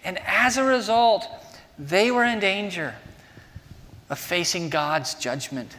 And 0.02 0.18
as 0.26 0.56
a 0.56 0.64
result, 0.64 1.28
they 1.78 2.10
were 2.10 2.24
in 2.24 2.40
danger 2.40 2.94
of 4.08 4.18
facing 4.18 4.70
God's 4.70 5.12
judgment. 5.12 5.76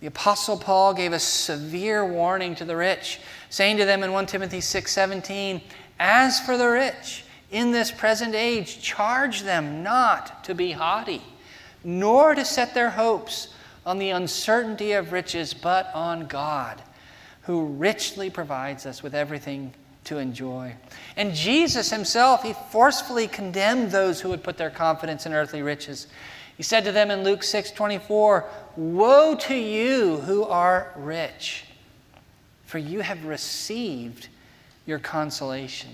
The 0.00 0.08
Apostle 0.08 0.56
Paul 0.56 0.94
gave 0.94 1.12
a 1.12 1.20
severe 1.20 2.04
warning 2.04 2.56
to 2.56 2.64
the 2.64 2.74
rich, 2.74 3.20
saying 3.48 3.76
to 3.76 3.84
them 3.84 4.02
in 4.02 4.10
1 4.10 4.26
Timothy 4.26 4.60
6 4.60 4.90
17, 4.90 5.60
As 6.00 6.40
for 6.40 6.56
the 6.56 6.68
rich, 6.68 7.24
in 7.52 7.70
this 7.70 7.92
present 7.92 8.34
age, 8.34 8.82
charge 8.82 9.42
them 9.42 9.84
not 9.84 10.42
to 10.44 10.54
be 10.54 10.72
haughty 10.72 11.22
nor 11.84 12.34
to 12.34 12.44
set 12.44 12.74
their 12.74 12.90
hopes 12.90 13.48
on 13.86 13.98
the 13.98 14.10
uncertainty 14.10 14.92
of 14.92 15.12
riches, 15.12 15.54
but 15.54 15.90
on 15.94 16.26
God, 16.26 16.80
who 17.42 17.64
richly 17.64 18.28
provides 18.28 18.86
us 18.86 19.02
with 19.02 19.14
everything 19.14 19.72
to 20.04 20.18
enjoy. 20.18 20.74
And 21.16 21.34
Jesus 21.34 21.90
himself, 21.90 22.42
he 22.42 22.54
forcefully 22.70 23.26
condemned 23.26 23.90
those 23.90 24.20
who 24.20 24.28
would 24.28 24.42
put 24.42 24.58
their 24.58 24.70
confidence 24.70 25.26
in 25.26 25.32
earthly 25.32 25.62
riches. 25.62 26.06
He 26.56 26.62
said 26.62 26.84
to 26.84 26.92
them 26.92 27.10
in 27.10 27.24
Luke 27.24 27.42
6 27.42 27.70
24, 27.70 28.44
Woe 28.76 29.34
to 29.36 29.54
you 29.54 30.18
who 30.18 30.44
are 30.44 30.92
rich, 30.96 31.64
for 32.64 32.78
you 32.78 33.00
have 33.00 33.24
received 33.24 34.28
your 34.86 34.98
consolation. 34.98 35.90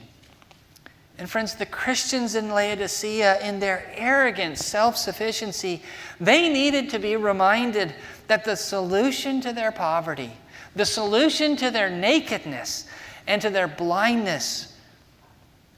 And 1.18 1.30
friends, 1.30 1.54
the 1.54 1.66
Christians 1.66 2.34
in 2.34 2.50
Laodicea, 2.50 3.40
in 3.40 3.58
their 3.58 3.90
arrogant 3.94 4.58
self 4.58 4.96
sufficiency, 4.96 5.82
they 6.20 6.48
needed 6.50 6.90
to 6.90 6.98
be 6.98 7.16
reminded 7.16 7.94
that 8.26 8.44
the 8.44 8.56
solution 8.56 9.40
to 9.40 9.52
their 9.52 9.72
poverty, 9.72 10.30
the 10.74 10.84
solution 10.84 11.56
to 11.56 11.70
their 11.70 11.88
nakedness 11.88 12.86
and 13.26 13.40
to 13.40 13.48
their 13.48 13.68
blindness, 13.68 14.74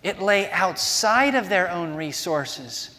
it 0.03 0.21
lay 0.21 0.51
outside 0.51 1.35
of 1.35 1.49
their 1.49 1.71
own 1.71 1.95
resources 1.95 2.99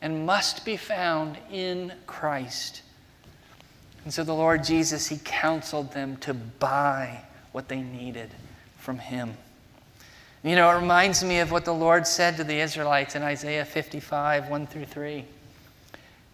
and 0.00 0.24
must 0.24 0.64
be 0.64 0.78
found 0.78 1.36
in 1.52 1.92
Christ. 2.06 2.82
And 4.04 4.14
so 4.14 4.24
the 4.24 4.32
Lord 4.34 4.64
Jesus, 4.64 5.08
He 5.08 5.20
counseled 5.24 5.92
them 5.92 6.16
to 6.18 6.32
buy 6.32 7.22
what 7.52 7.68
they 7.68 7.82
needed 7.82 8.30
from 8.80 8.98
Him. 8.98 9.34
You 10.42 10.56
know, 10.56 10.70
it 10.70 10.80
reminds 10.80 11.22
me 11.22 11.40
of 11.40 11.50
what 11.50 11.64
the 11.64 11.74
Lord 11.74 12.06
said 12.06 12.38
to 12.38 12.44
the 12.44 12.60
Israelites 12.60 13.14
in 13.14 13.22
Isaiah 13.22 13.64
55, 13.64 14.48
1 14.48 14.66
through 14.66 14.86
3. 14.86 15.24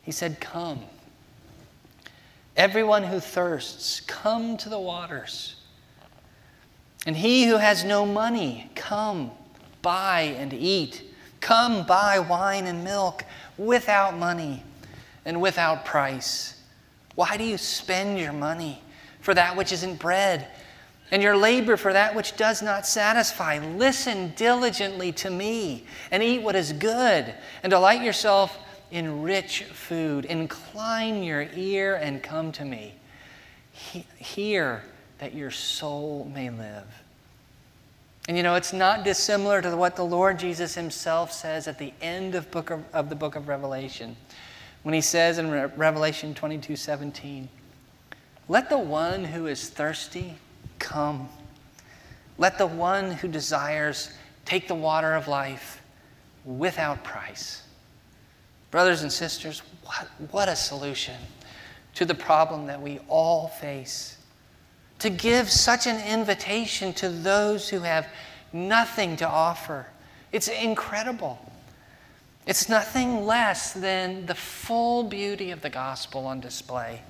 He 0.02 0.12
said, 0.12 0.40
Come. 0.40 0.80
Everyone 2.56 3.02
who 3.02 3.20
thirsts, 3.20 4.00
come 4.00 4.56
to 4.58 4.68
the 4.68 4.78
waters. 4.78 5.56
And 7.04 7.16
he 7.16 7.46
who 7.46 7.56
has 7.56 7.84
no 7.84 8.06
money, 8.06 8.70
come, 8.74 9.30
buy 9.82 10.22
and 10.38 10.52
eat. 10.54 11.02
Come, 11.40 11.84
buy 11.84 12.18
wine 12.18 12.66
and 12.66 12.82
milk 12.82 13.24
without 13.58 14.16
money 14.16 14.62
and 15.24 15.40
without 15.40 15.84
price. 15.84 16.60
Why 17.14 17.36
do 17.36 17.44
you 17.44 17.58
spend 17.58 18.18
your 18.18 18.32
money 18.32 18.82
for 19.20 19.34
that 19.34 19.56
which 19.56 19.72
isn't 19.72 19.98
bread? 19.98 20.48
And 21.10 21.22
your 21.22 21.36
labor 21.36 21.76
for 21.76 21.92
that 21.92 22.14
which 22.14 22.36
does 22.36 22.62
not 22.62 22.86
satisfy. 22.86 23.58
Listen 23.58 24.32
diligently 24.36 25.12
to 25.12 25.30
me 25.30 25.84
and 26.10 26.22
eat 26.22 26.42
what 26.42 26.56
is 26.56 26.72
good, 26.72 27.32
and 27.62 27.70
delight 27.70 28.02
yourself 28.02 28.58
in 28.90 29.22
rich 29.22 29.64
food. 29.64 30.24
Incline 30.24 31.22
your 31.22 31.48
ear 31.54 31.94
and 31.96 32.22
come 32.22 32.52
to 32.52 32.64
me. 32.64 32.94
He- 33.72 34.06
hear 34.16 34.82
that 35.18 35.34
your 35.34 35.50
soul 35.50 36.30
may 36.32 36.50
live. 36.50 36.86
And 38.28 38.36
you 38.36 38.42
know, 38.42 38.56
it's 38.56 38.72
not 38.72 39.04
dissimilar 39.04 39.62
to 39.62 39.76
what 39.76 39.94
the 39.94 40.04
Lord 40.04 40.38
Jesus 40.38 40.74
himself 40.74 41.32
says 41.32 41.68
at 41.68 41.78
the 41.78 41.92
end 42.00 42.34
of, 42.34 42.50
book 42.50 42.70
of, 42.70 42.84
of 42.92 43.08
the 43.08 43.14
book 43.14 43.36
of 43.36 43.46
Revelation, 43.46 44.16
when 44.82 44.94
he 44.94 45.00
says 45.00 45.38
in 45.38 45.50
Re- 45.50 45.70
Revelation 45.76 46.34
22 46.34 46.74
17, 46.74 47.48
Let 48.48 48.68
the 48.68 48.78
one 48.78 49.24
who 49.24 49.46
is 49.46 49.68
thirsty 49.68 50.34
Come. 50.78 51.28
Let 52.38 52.58
the 52.58 52.66
one 52.66 53.12
who 53.12 53.28
desires 53.28 54.10
take 54.44 54.68
the 54.68 54.74
water 54.74 55.14
of 55.14 55.28
life 55.28 55.82
without 56.44 57.02
price. 57.02 57.62
Brothers 58.70 59.02
and 59.02 59.12
sisters, 59.12 59.62
what, 59.84 60.08
what 60.30 60.48
a 60.48 60.56
solution 60.56 61.16
to 61.94 62.04
the 62.04 62.14
problem 62.14 62.66
that 62.66 62.80
we 62.80 63.00
all 63.08 63.48
face. 63.48 64.18
To 65.00 65.10
give 65.10 65.50
such 65.50 65.86
an 65.86 66.06
invitation 66.06 66.92
to 66.94 67.08
those 67.08 67.68
who 67.68 67.80
have 67.80 68.06
nothing 68.52 69.16
to 69.16 69.28
offer. 69.28 69.86
It's 70.32 70.48
incredible. 70.48 71.38
It's 72.46 72.68
nothing 72.68 73.24
less 73.24 73.72
than 73.72 74.26
the 74.26 74.34
full 74.34 75.04
beauty 75.04 75.50
of 75.50 75.62
the 75.62 75.70
gospel 75.70 76.26
on 76.26 76.40
display. 76.40 77.02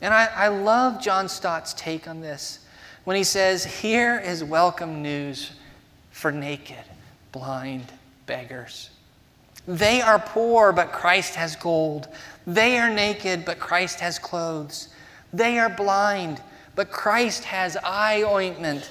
And 0.00 0.14
I, 0.14 0.26
I 0.26 0.48
love 0.48 1.02
John 1.02 1.28
Stott's 1.28 1.74
take 1.74 2.06
on 2.06 2.20
this 2.20 2.60
when 3.04 3.16
he 3.16 3.24
says, 3.24 3.64
Here 3.64 4.18
is 4.18 4.42
welcome 4.42 5.02
news 5.02 5.52
for 6.10 6.32
naked, 6.32 6.84
blind 7.32 7.92
beggars. 8.26 8.90
They 9.66 10.00
are 10.02 10.18
poor, 10.18 10.72
but 10.72 10.92
Christ 10.92 11.34
has 11.36 11.56
gold. 11.56 12.08
They 12.46 12.78
are 12.78 12.90
naked, 12.90 13.44
but 13.44 13.58
Christ 13.58 14.00
has 14.00 14.18
clothes. 14.18 14.88
They 15.32 15.58
are 15.58 15.70
blind, 15.70 16.42
but 16.74 16.90
Christ 16.90 17.44
has 17.44 17.76
eye 17.82 18.22
ointment. 18.22 18.90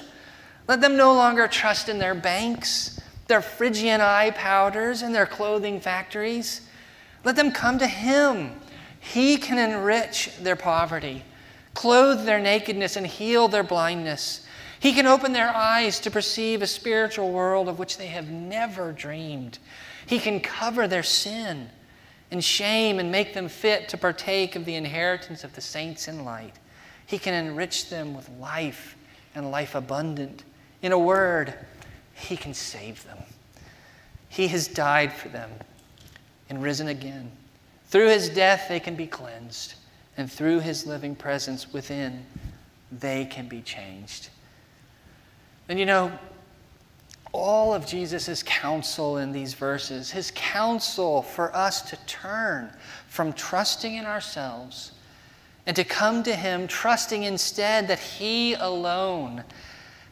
Let 0.66 0.80
them 0.80 0.96
no 0.96 1.14
longer 1.14 1.46
trust 1.46 1.88
in 1.88 1.98
their 1.98 2.14
banks, 2.14 3.00
their 3.28 3.42
Phrygian 3.42 4.00
eye 4.00 4.30
powders, 4.30 5.02
and 5.02 5.14
their 5.14 5.26
clothing 5.26 5.80
factories. 5.80 6.62
Let 7.22 7.36
them 7.36 7.52
come 7.52 7.78
to 7.78 7.86
Him. 7.86 8.52
He 8.98 9.36
can 9.36 9.58
enrich 9.58 10.30
their 10.40 10.56
poverty 10.56 11.22
clothe 11.74 12.24
their 12.24 12.40
nakedness, 12.40 12.96
and 12.96 13.06
heal 13.06 13.48
their 13.48 13.62
blindness. 13.62 14.46
He 14.80 14.92
can 14.92 15.06
open 15.06 15.32
their 15.32 15.48
eyes 15.48 15.98
to 16.00 16.10
perceive 16.10 16.62
a 16.62 16.66
spiritual 16.66 17.32
world 17.32 17.68
of 17.68 17.78
which 17.78 17.98
they 17.98 18.06
have 18.08 18.30
never 18.30 18.92
dreamed. 18.92 19.58
He 20.06 20.18
can 20.18 20.40
cover 20.40 20.86
their 20.86 21.02
sin 21.02 21.70
and 22.30 22.42
shame 22.42 22.98
and 22.98 23.10
make 23.10 23.34
them 23.34 23.48
fit 23.48 23.88
to 23.88 23.96
partake 23.96 24.56
of 24.56 24.64
the 24.64 24.74
inheritance 24.74 25.44
of 25.44 25.54
the 25.54 25.60
saints 25.60 26.08
in 26.08 26.24
light. 26.24 26.54
He 27.06 27.18
can 27.18 27.34
enrich 27.34 27.90
them 27.90 28.14
with 28.14 28.28
life 28.38 28.96
and 29.34 29.50
life 29.50 29.74
abundant. 29.74 30.44
In 30.82 30.92
a 30.92 30.98
word, 30.98 31.54
He 32.14 32.36
can 32.36 32.54
save 32.54 33.04
them. 33.04 33.18
He 34.28 34.48
has 34.48 34.68
died 34.68 35.12
for 35.12 35.28
them 35.28 35.50
and 36.50 36.62
risen 36.62 36.88
again. 36.88 37.30
Through 37.86 38.08
His 38.08 38.28
death, 38.28 38.66
they 38.68 38.80
can 38.80 38.96
be 38.96 39.06
cleansed 39.06 39.74
and 40.16 40.30
through 40.30 40.60
his 40.60 40.86
living 40.86 41.14
presence 41.14 41.72
within, 41.72 42.24
they 42.92 43.24
can 43.24 43.48
be 43.48 43.60
changed. 43.60 44.28
And 45.68 45.78
you 45.78 45.86
know, 45.86 46.12
all 47.32 47.74
of 47.74 47.84
Jesus' 47.84 48.44
counsel 48.44 49.18
in 49.18 49.32
these 49.32 49.54
verses, 49.54 50.10
his 50.10 50.30
counsel 50.36 51.22
for 51.22 51.54
us 51.54 51.82
to 51.90 51.96
turn 52.06 52.70
from 53.08 53.32
trusting 53.32 53.94
in 53.96 54.06
ourselves 54.06 54.92
and 55.66 55.74
to 55.74 55.82
come 55.82 56.22
to 56.22 56.34
him, 56.34 56.68
trusting 56.68 57.24
instead 57.24 57.88
that 57.88 57.98
he 57.98 58.54
alone 58.54 59.42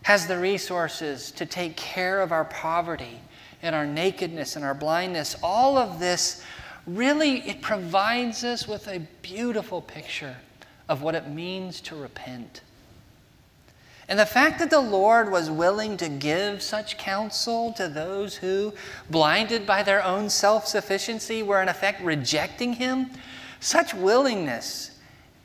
has 0.03 0.27
the 0.27 0.37
resources 0.37 1.31
to 1.31 1.47
take 1.47 1.77
care 1.77 2.21
of 2.21 2.33
our 2.33 2.47
poverty 2.47 3.21
and 3.63 3.75
our 3.75 3.87
nakedness 3.87 4.57
and 4.57 4.65
our 4.65 4.75
blindness. 4.75 5.37
All 5.43 5.79
of 5.79 6.01
this 6.01 6.43
really 6.87 7.49
it 7.49 7.61
provides 7.61 8.45
us 8.45 8.67
with 8.67 8.89
a 8.89 9.01
beautiful 9.23 9.81
picture 9.81 10.37
of 10.89 11.03
what 11.03 11.15
it 11.15 11.29
means 11.29 11.81
to 11.83 11.97
repent. 11.97 12.63
And 14.09 14.19
the 14.19 14.27
fact 14.27 14.59
that 14.59 14.71
the 14.71 14.81
Lord 14.81 15.31
was 15.31 15.49
willing 15.49 15.97
to 15.99 16.09
give 16.09 16.61
such 16.61 16.99
counsel 16.99 17.73
to 17.75 17.89
those 17.89 18.37
who, 18.37 18.75
blinded 19.09 19.65
by 19.65 19.83
their 19.83 20.05
own 20.05 20.29
self 20.29 20.67
sufficiency, 20.67 21.43
were 21.43 21.63
in 21.63 21.69
effect 21.69 22.03
rejecting 22.03 22.75
Him, 22.75 23.11
such 23.61 23.95
willingness, 23.95 24.93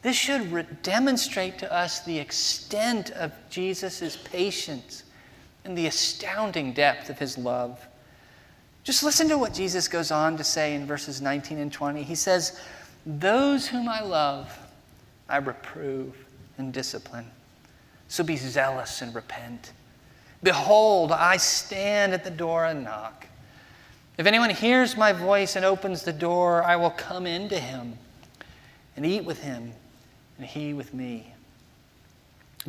this 0.02 0.15
should 0.15 0.52
re- 0.52 0.65
demonstrate 0.84 1.58
to 1.60 1.73
us 1.73 2.00
the 2.02 2.17
extent 2.17 3.12
of 3.12 3.32
Jesus' 3.50 4.15
patience 4.15 5.04
and 5.65 5.78
the 5.78 5.88
astounding 5.88 6.73
depth 6.73 7.10
of 7.10 7.19
his 7.19 7.38
love. 7.38 7.86
Just 8.88 9.04
listen 9.04 9.28
to 9.28 9.38
what 9.38 9.54
Jesus 9.54 9.89
goes 9.89 10.12
on 10.12 10.38
to 10.38 10.45
say 10.45 10.73
in 10.73 10.86
verses 10.86 11.21
19 11.21 11.58
and 11.58 11.73
20. 11.73 12.04
He 12.04 12.15
says, 12.15 12.58
Those 13.06 13.67
whom 13.67 13.89
I 13.89 14.00
love, 14.00 14.58
I 15.28 15.39
reprove 15.39 16.15
and 16.58 16.71
discipline. 16.71 17.26
So 18.08 18.23
be 18.23 18.38
zealous 18.38 19.02
and 19.02 19.13
repent. 19.13 19.73
Behold, 20.41 21.12
I 21.12 21.36
stand 21.36 22.13
at 22.13 22.23
the 22.23 22.32
door 22.32 22.63
and 22.63 22.86
knock. 22.86 23.28
If 24.17 24.26
anyone 24.26 24.52
hears 24.52 24.95
my 24.95 25.12
voice 25.12 25.58
and 25.58 25.65
opens 25.65 26.04
the 26.04 26.13
door, 26.13 26.63
I 26.63 26.78
will 26.78 26.91
come 26.91 27.28
into 27.28 27.60
him 27.60 27.97
and 28.95 29.06
eat 29.06 29.26
with 29.26 29.41
him, 29.41 29.73
and 30.38 30.47
he 30.47 30.73
with 30.73 30.93
me. 30.93 31.34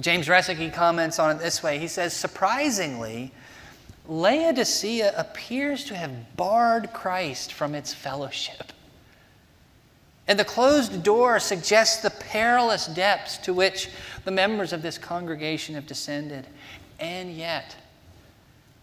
James 0.00 0.26
Resicki 0.26 0.74
comments 0.74 1.20
on 1.20 1.37
it 1.37 1.38
this 1.38 1.62
way. 1.62 1.78
He 1.78 1.87
says, 1.87 2.12
Surprisingly, 2.12 3.31
Laodicea 4.09 5.12
appears 5.16 5.85
to 5.85 5.94
have 5.94 6.35
barred 6.37 6.92
Christ 6.94 7.53
from 7.53 7.75
its 7.75 7.92
fellowship. 7.92 8.73
And 10.27 10.38
the 10.38 10.44
closed 10.44 11.03
door 11.03 11.38
suggests 11.38 12.03
the 12.03 12.11
perilous 12.11 12.87
depths 12.87 13.38
to 13.38 13.53
which 13.53 13.90
the 14.25 14.31
members 14.31 14.73
of 14.73 14.83
this 14.83 14.99
congregation 14.99 15.75
have 15.75 15.87
descended. 15.87 16.47
And 16.99 17.33
yet, 17.33 17.77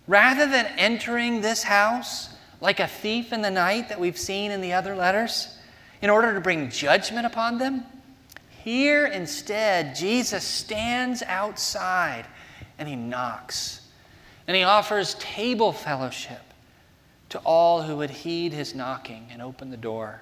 rather 0.08 0.48
than 0.48 0.68
entering 0.78 1.42
this 1.42 1.64
house 1.64 2.30
like 2.62 2.80
a 2.80 2.88
thief 2.88 3.34
in 3.34 3.42
the 3.42 3.52
night 3.52 3.90
that 3.90 4.00
we've 4.00 4.18
seen 4.18 4.52
in 4.52 4.62
the 4.62 4.74
other 4.74 4.96
letters, 4.96 5.58
in 6.02 6.10
order 6.10 6.34
to 6.34 6.42
bring 6.42 6.70
judgment 6.70 7.26
upon 7.26 7.58
them, 7.58 7.84
here 8.64 9.06
instead, 9.06 9.96
Jesus 9.96 10.44
stands 10.44 11.22
outside 11.24 12.26
and 12.80 12.88
he 12.88 12.96
knocks. 12.96 13.82
And 14.48 14.56
he 14.56 14.64
offers 14.64 15.16
table 15.16 15.72
fellowship 15.72 16.42
to 17.30 17.40
all 17.40 17.82
who 17.82 17.98
would 17.98 18.12
heed 18.12 18.54
his 18.54 18.76
knocking 18.76 19.28
and 19.32 19.42
open 19.42 19.72
the 19.72 19.78
door. 19.78 20.22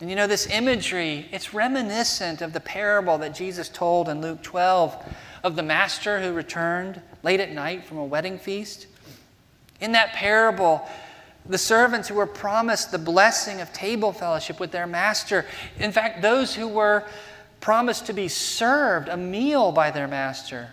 And 0.00 0.08
you 0.08 0.16
know, 0.16 0.26
this 0.26 0.46
imagery, 0.46 1.28
it's 1.30 1.52
reminiscent 1.52 2.40
of 2.40 2.52
the 2.52 2.60
parable 2.60 3.18
that 3.18 3.34
Jesus 3.34 3.68
told 3.68 4.08
in 4.08 4.20
Luke 4.20 4.42
12 4.42 4.96
of 5.44 5.56
the 5.56 5.62
master 5.62 6.20
who 6.20 6.32
returned 6.32 7.00
late 7.22 7.40
at 7.40 7.52
night 7.52 7.84
from 7.84 7.98
a 7.98 8.04
wedding 8.04 8.38
feast. 8.38 8.86
In 9.80 9.92
that 9.92 10.12
parable, 10.12 10.86
the 11.46 11.58
servants 11.58 12.08
who 12.08 12.14
were 12.14 12.26
promised 12.26 12.92
the 12.92 12.98
blessing 12.98 13.60
of 13.60 13.72
table 13.72 14.12
fellowship 14.12 14.58
with 14.58 14.72
their 14.72 14.86
master, 14.86 15.46
in 15.78 15.92
fact, 15.92 16.22
those 16.22 16.54
who 16.54 16.66
were 16.68 17.04
promised 17.60 18.06
to 18.06 18.12
be 18.12 18.28
served 18.28 19.08
a 19.08 19.16
meal 19.16 19.70
by 19.70 19.90
their 19.90 20.08
master, 20.08 20.70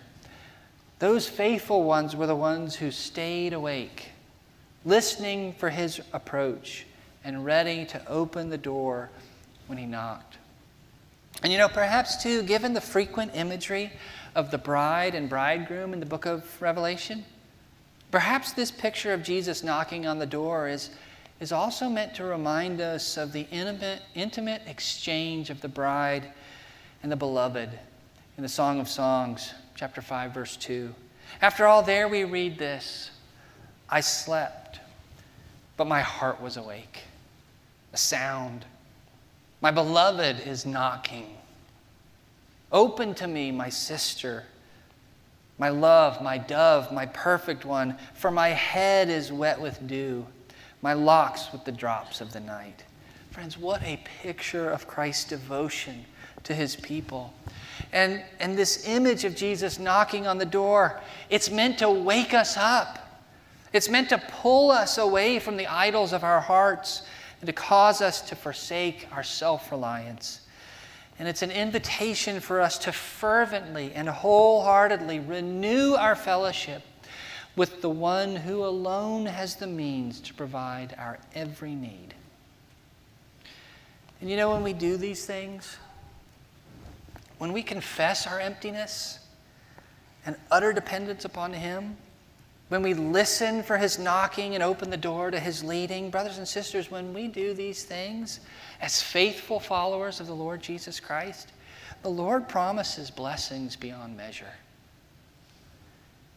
those 0.99 1.27
faithful 1.27 1.83
ones 1.83 2.15
were 2.15 2.27
the 2.27 2.35
ones 2.35 2.75
who 2.75 2.89
stayed 2.91 3.53
awake, 3.53 4.09
listening 4.83 5.53
for 5.53 5.69
his 5.69 6.01
approach 6.13 6.85
and 7.23 7.45
ready 7.45 7.85
to 7.85 8.07
open 8.07 8.49
the 8.49 8.57
door 8.57 9.09
when 9.67 9.77
he 9.77 9.85
knocked. 9.85 10.37
And 11.43 11.51
you 11.51 11.59
know, 11.59 11.69
perhaps 11.69 12.21
too, 12.21 12.41
given 12.43 12.73
the 12.73 12.81
frequent 12.81 13.35
imagery 13.35 13.91
of 14.33 14.49
the 14.49 14.57
bride 14.57 15.13
and 15.13 15.29
bridegroom 15.29 15.93
in 15.93 15.99
the 15.99 16.05
book 16.05 16.25
of 16.25 16.61
Revelation, 16.61 17.25
perhaps 18.11 18.53
this 18.53 18.71
picture 18.71 19.13
of 19.13 19.21
Jesus 19.21 19.63
knocking 19.63 20.07
on 20.07 20.17
the 20.17 20.25
door 20.25 20.67
is, 20.67 20.89
is 21.39 21.51
also 21.51 21.89
meant 21.89 22.15
to 22.15 22.23
remind 22.23 22.81
us 22.81 23.17
of 23.17 23.33
the 23.33 23.47
intimate, 23.51 24.01
intimate 24.15 24.63
exchange 24.65 25.51
of 25.51 25.61
the 25.61 25.67
bride 25.67 26.27
and 27.03 27.11
the 27.11 27.15
beloved 27.15 27.69
in 28.37 28.43
the 28.43 28.49
Song 28.49 28.79
of 28.79 28.87
Songs, 28.87 29.53
chapter 29.77 30.01
5, 30.01 30.33
verse 30.33 30.57
2. 30.57 30.93
After 31.39 31.67
all, 31.67 31.83
there 31.83 32.07
we 32.07 32.23
read 32.23 32.57
this 32.57 33.11
I 33.89 34.01
slept, 34.01 34.79
but 35.77 35.87
my 35.87 36.01
heart 36.01 36.41
was 36.41 36.57
awake 36.57 37.03
a 37.93 37.97
sound. 37.97 38.65
My 39.61 39.71
beloved 39.71 40.45
is 40.45 40.65
knocking. 40.65 41.37
Open 42.71 43.13
to 43.15 43.27
me, 43.27 43.51
my 43.51 43.69
sister, 43.69 44.43
my 45.57 45.69
love, 45.69 46.21
my 46.21 46.37
dove, 46.37 46.91
my 46.91 47.05
perfect 47.05 47.63
one, 47.63 47.97
for 48.13 48.29
my 48.29 48.49
head 48.49 49.09
is 49.09 49.31
wet 49.31 49.61
with 49.61 49.87
dew, 49.87 50.25
my 50.81 50.93
locks 50.93 51.51
with 51.51 51.63
the 51.63 51.71
drops 51.71 52.19
of 52.19 52.33
the 52.33 52.39
night. 52.39 52.83
Friends, 53.31 53.57
what 53.57 53.81
a 53.83 54.03
picture 54.21 54.69
of 54.69 54.87
Christ's 54.87 55.25
devotion 55.25 56.05
to 56.43 56.53
his 56.53 56.75
people. 56.75 57.33
And, 57.93 58.23
and 58.39 58.57
this 58.57 58.87
image 58.87 59.23
of 59.23 59.35
Jesus 59.35 59.79
knocking 59.79 60.27
on 60.27 60.37
the 60.37 60.45
door, 60.45 60.99
it's 61.29 61.49
meant 61.49 61.79
to 61.79 61.89
wake 61.89 62.33
us 62.33 62.57
up. 62.57 63.23
It's 63.73 63.89
meant 63.89 64.09
to 64.09 64.17
pull 64.17 64.71
us 64.71 64.97
away 64.97 65.39
from 65.39 65.57
the 65.57 65.67
idols 65.67 66.13
of 66.13 66.23
our 66.23 66.41
hearts 66.41 67.03
and 67.39 67.47
to 67.47 67.53
cause 67.53 68.01
us 68.01 68.21
to 68.21 68.35
forsake 68.35 69.07
our 69.11 69.23
self 69.23 69.71
reliance. 69.71 70.41
And 71.19 71.27
it's 71.27 71.41
an 71.41 71.51
invitation 71.51 72.39
for 72.39 72.61
us 72.61 72.77
to 72.79 72.91
fervently 72.91 73.91
and 73.93 74.07
wholeheartedly 74.07 75.19
renew 75.19 75.95
our 75.95 76.15
fellowship 76.15 76.83
with 77.55 77.81
the 77.81 77.89
one 77.89 78.35
who 78.35 78.63
alone 78.63 79.25
has 79.25 79.55
the 79.55 79.67
means 79.67 80.19
to 80.21 80.33
provide 80.33 80.93
our 80.97 81.17
every 81.33 81.73
need. 81.73 82.13
And 84.21 84.29
you 84.29 84.37
know, 84.37 84.51
when 84.51 84.63
we 84.63 84.73
do 84.73 84.95
these 84.95 85.25
things, 85.25 85.77
when 87.37 87.53
we 87.53 87.63
confess 87.63 88.27
our 88.27 88.39
emptiness 88.39 89.19
and 90.25 90.35
utter 90.51 90.73
dependence 90.73 91.25
upon 91.25 91.53
Him, 91.53 91.97
when 92.69 92.81
we 92.81 92.93
listen 92.93 93.63
for 93.63 93.77
his 93.77 93.97
knocking 93.97 94.53
and 94.53 94.63
open 94.63 94.89
the 94.89 94.97
door 94.97 95.31
to 95.31 95.39
his 95.39 95.63
leading, 95.63 96.09
brothers 96.09 96.37
and 96.37 96.47
sisters, 96.47 96.91
when 96.91 97.13
we 97.13 97.27
do 97.27 97.53
these 97.53 97.83
things 97.83 98.41
as 98.81 99.01
faithful 99.01 99.59
followers 99.59 100.19
of 100.19 100.27
the 100.27 100.35
Lord 100.35 100.61
Jesus 100.61 100.99
Christ, 100.99 101.53
the 102.01 102.09
Lord 102.09 102.49
promises 102.49 103.09
blessings 103.09 103.75
beyond 103.75 104.17
measure. 104.17 104.51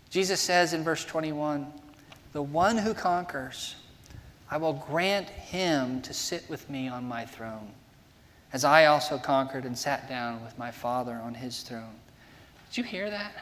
Jesus 0.08 0.40
says 0.40 0.72
in 0.72 0.84
verse 0.84 1.04
21 1.04 1.72
The 2.32 2.42
one 2.42 2.78
who 2.78 2.94
conquers, 2.94 3.74
I 4.48 4.56
will 4.56 4.72
grant 4.72 5.28
him 5.28 6.00
to 6.02 6.14
sit 6.14 6.48
with 6.48 6.70
me 6.70 6.86
on 6.86 7.04
my 7.04 7.24
throne, 7.24 7.72
as 8.52 8.64
I 8.64 8.86
also 8.86 9.18
conquered 9.18 9.64
and 9.64 9.76
sat 9.76 10.08
down 10.08 10.42
with 10.44 10.58
my 10.58 10.70
Father 10.70 11.20
on 11.22 11.34
his 11.34 11.62
throne. 11.62 11.94
Did 12.68 12.78
you 12.78 12.84
hear 12.84 13.10
that? 13.10 13.32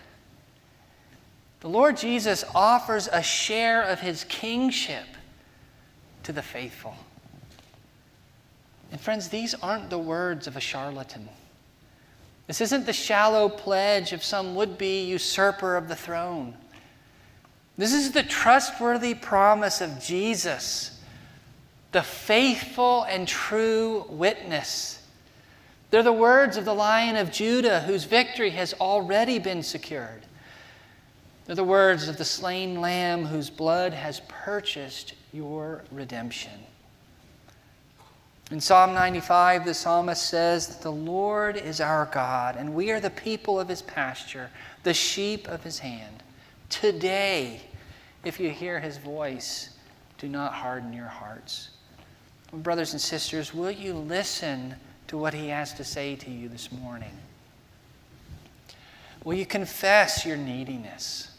The 1.61 1.69
Lord 1.69 1.97
Jesus 1.97 2.45
offers 2.55 3.09
a 3.13 3.23
share 3.23 3.83
of 3.83 4.01
his 4.01 4.25
kingship 4.25 5.07
to 6.23 6.33
the 6.33 6.43
faithful. 6.43 6.95
And 8.91 9.01
friends, 9.01 9.29
these 9.29 9.55
aren't 9.55 9.91
the 9.91 9.99
words 9.99 10.47
of 10.47 10.57
a 10.57 10.61
charlatan. 10.61 11.29
This 12.47 12.61
isn't 12.61 12.87
the 12.87 12.93
shallow 12.93 13.49
pledge 13.49 14.13
of 14.13 14.25
some 14.25 14.55
would 14.55 14.79
be 14.79 15.05
usurper 15.05 15.77
of 15.77 15.89
the 15.89 15.97
throne. 15.97 16.55
This 17.77 17.93
is 17.93 18.13
the 18.13 18.23
trustworthy 18.23 19.15
promise 19.15 19.81
of 19.81 20.01
Jesus, 20.01 21.01
the 21.93 22.03
faithful 22.03 23.05
and 23.05 23.29
true 23.29 24.07
witness. 24.09 24.98
They're 25.91 26.03
the 26.03 26.13
words 26.13 26.57
of 26.57 26.65
the 26.65 26.75
Lion 26.75 27.17
of 27.17 27.33
Judah, 27.33 27.81
whose 27.81 28.05
victory 28.05 28.51
has 28.51 28.75
already 28.75 29.39
been 29.39 29.63
secured. 29.63 30.27
They're 31.47 31.57
the 31.57 31.65
words 31.65 32.09
of 32.09 32.19
the 32.19 32.27
slain 32.27 32.81
lamb 32.81 33.25
whose 33.25 33.49
blood 33.49 33.95
has 33.95 34.21
purchased 34.29 35.15
your 35.33 35.83
redemption. 35.91 36.53
In 38.51 38.61
Psalm 38.61 38.95
95, 38.95 39.65
the 39.65 39.75
psalmist 39.75 40.27
says 40.27 40.69
that 40.69 40.83
the 40.83 40.93
Lord 40.93 41.57
is 41.57 41.81
our 41.81 42.07
God, 42.07 42.57
and 42.57 42.75
we 42.75 42.91
are 42.91 43.01
the 43.01 43.11
people 43.11 43.61
of 43.61 43.69
his 43.69 43.83
pasture, 43.83 44.51
the 44.83 44.95
sheep 44.95 45.49
of 45.49 45.63
his 45.63 45.79
hand. 45.79 46.23
Today, 46.71 47.61
if 48.25 48.39
you 48.41 48.51
hear 48.51 48.81
his 48.81 48.99
voice, 48.99 49.71
do 50.19 50.29
not 50.29 50.53
harden 50.53 50.93
your 50.93 51.07
hearts. 51.07 51.71
Brothers 52.53 52.93
and 52.93 53.01
sisters, 53.01 53.55
will 53.55 53.71
you 53.71 53.95
listen 53.95 54.75
to 55.09 55.19
what 55.19 55.35
he 55.35 55.49
has 55.49 55.75
to 55.75 55.85
say 55.85 56.17
to 56.17 56.31
you 56.31 56.49
this 56.49 56.71
morning? 56.71 57.11
Will 59.25 59.35
you 59.35 59.47
confess 59.47 60.25
your 60.25 60.37
neediness? 60.37 61.31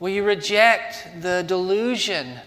Will 0.00 0.08
you 0.08 0.24
reject 0.24 1.06
the 1.20 1.44
delusion 1.46 2.38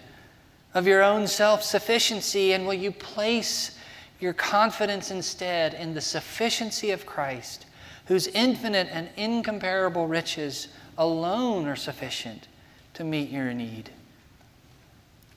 of 0.74 0.86
your 0.86 1.02
own 1.02 1.26
self 1.28 1.64
sufficiency 1.64 2.54
and 2.54 2.68
will 2.68 2.74
you 2.74 2.92
place 2.92 3.78
your 4.20 4.34
confidence 4.34 5.12
instead 5.12 5.74
in 5.74 5.94
the 5.94 6.02
sufficiency 6.02 6.92
of 6.92 7.06
Christ, 7.06 7.66
whose 8.08 8.28
infinite 8.28 8.88
and 8.92 9.10
incomparable 9.16 10.08
riches 10.08 10.68
alone 10.98 11.68
are 11.68 11.76
sufficient 11.76 12.48
to 12.96 13.04
meet 13.04 13.30
your 13.30 13.54
need? 13.54 13.90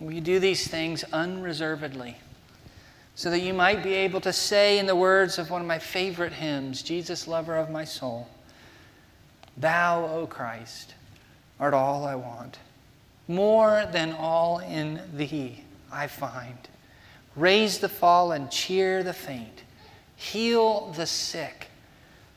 Will 0.01 0.13
you 0.13 0.21
do 0.21 0.39
these 0.39 0.67
things 0.67 1.05
unreservedly? 1.13 2.17
So 3.19 3.31
that 3.31 3.41
you 3.41 3.53
might 3.53 3.83
be 3.83 3.95
able 3.95 4.21
to 4.21 4.33
say, 4.33 4.79
in 4.79 4.87
the 4.87 4.95
words 4.95 5.41
of 5.41 5.51
one 5.51 5.61
of 5.61 5.67
my 5.67 5.81
favorite 5.81 6.33
hymns, 6.33 6.85
Jesus, 6.85 7.27
lover 7.27 7.57
of 7.57 7.69
my 7.69 7.83
soul, 7.85 8.29
Thou, 9.57 10.07
O 10.07 10.29
Christ, 10.29 10.95
art 11.59 11.75
all 11.75 12.05
I 12.05 12.15
want. 12.15 12.61
More 13.27 13.89
than 13.91 14.13
all 14.13 14.61
in 14.61 15.01
thee 15.17 15.65
I 15.91 16.07
find. 16.07 16.69
Raise 17.35 17.79
the 17.79 17.89
fallen, 17.89 18.49
cheer 18.51 19.03
the 19.03 19.13
faint, 19.13 19.65
heal 20.15 20.93
the 20.93 21.05
sick, 21.07 21.67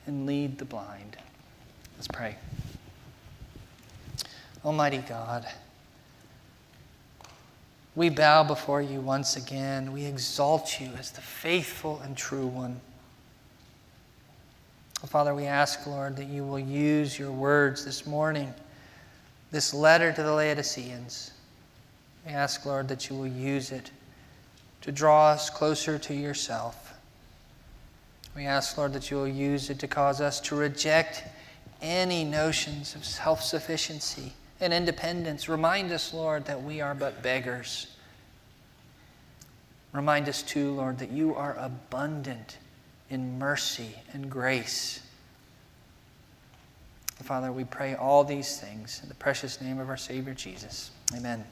and 0.08 0.26
lead 0.26 0.58
the 0.58 0.64
blind. 0.64 1.16
Let's 1.94 2.08
pray. 2.08 2.34
Almighty 4.64 4.98
God, 4.98 5.46
we 7.94 8.08
bow 8.08 8.42
before 8.42 8.80
you 8.80 9.00
once 9.00 9.36
again. 9.36 9.92
We 9.92 10.04
exalt 10.04 10.80
you 10.80 10.90
as 10.98 11.10
the 11.10 11.20
faithful 11.20 12.00
and 12.00 12.16
true 12.16 12.46
one. 12.46 12.80
Father, 15.06 15.34
we 15.34 15.46
ask, 15.46 15.86
Lord, 15.86 16.16
that 16.16 16.28
you 16.28 16.44
will 16.44 16.60
use 16.60 17.18
your 17.18 17.32
words 17.32 17.84
this 17.84 18.06
morning, 18.06 18.54
this 19.50 19.74
letter 19.74 20.12
to 20.12 20.22
the 20.22 20.32
Laodiceans. 20.32 21.32
We 22.24 22.32
ask, 22.32 22.64
Lord, 22.64 22.88
that 22.88 23.10
you 23.10 23.16
will 23.16 23.26
use 23.26 23.72
it 23.72 23.90
to 24.82 24.92
draw 24.92 25.30
us 25.30 25.50
closer 25.50 25.98
to 25.98 26.14
yourself. 26.14 26.94
We 28.34 28.46
ask, 28.46 28.78
Lord, 28.78 28.92
that 28.94 29.10
you 29.10 29.16
will 29.16 29.28
use 29.28 29.70
it 29.70 29.80
to 29.80 29.88
cause 29.88 30.20
us 30.20 30.40
to 30.42 30.56
reject 30.56 31.24
any 31.82 32.24
notions 32.24 32.94
of 32.94 33.04
self 33.04 33.42
sufficiency 33.42 34.32
and 34.62 34.72
independence. 34.72 35.48
Remind 35.48 35.92
us, 35.92 36.14
Lord, 36.14 36.44
that 36.46 36.62
we 36.62 36.80
are 36.80 36.94
but 36.94 37.22
beggars. 37.22 37.88
Remind 39.92 40.28
us, 40.28 40.42
too, 40.42 40.72
Lord, 40.72 40.98
that 40.98 41.10
you 41.10 41.34
are 41.34 41.56
abundant 41.58 42.58
in 43.10 43.38
mercy 43.38 43.94
and 44.12 44.30
grace. 44.30 45.00
Father, 47.22 47.52
we 47.52 47.64
pray 47.64 47.94
all 47.94 48.24
these 48.24 48.58
things 48.58 49.00
in 49.02 49.08
the 49.08 49.14
precious 49.14 49.60
name 49.60 49.78
of 49.78 49.88
our 49.88 49.96
Savior 49.96 50.34
Jesus. 50.34 50.90
Amen. 51.14 51.44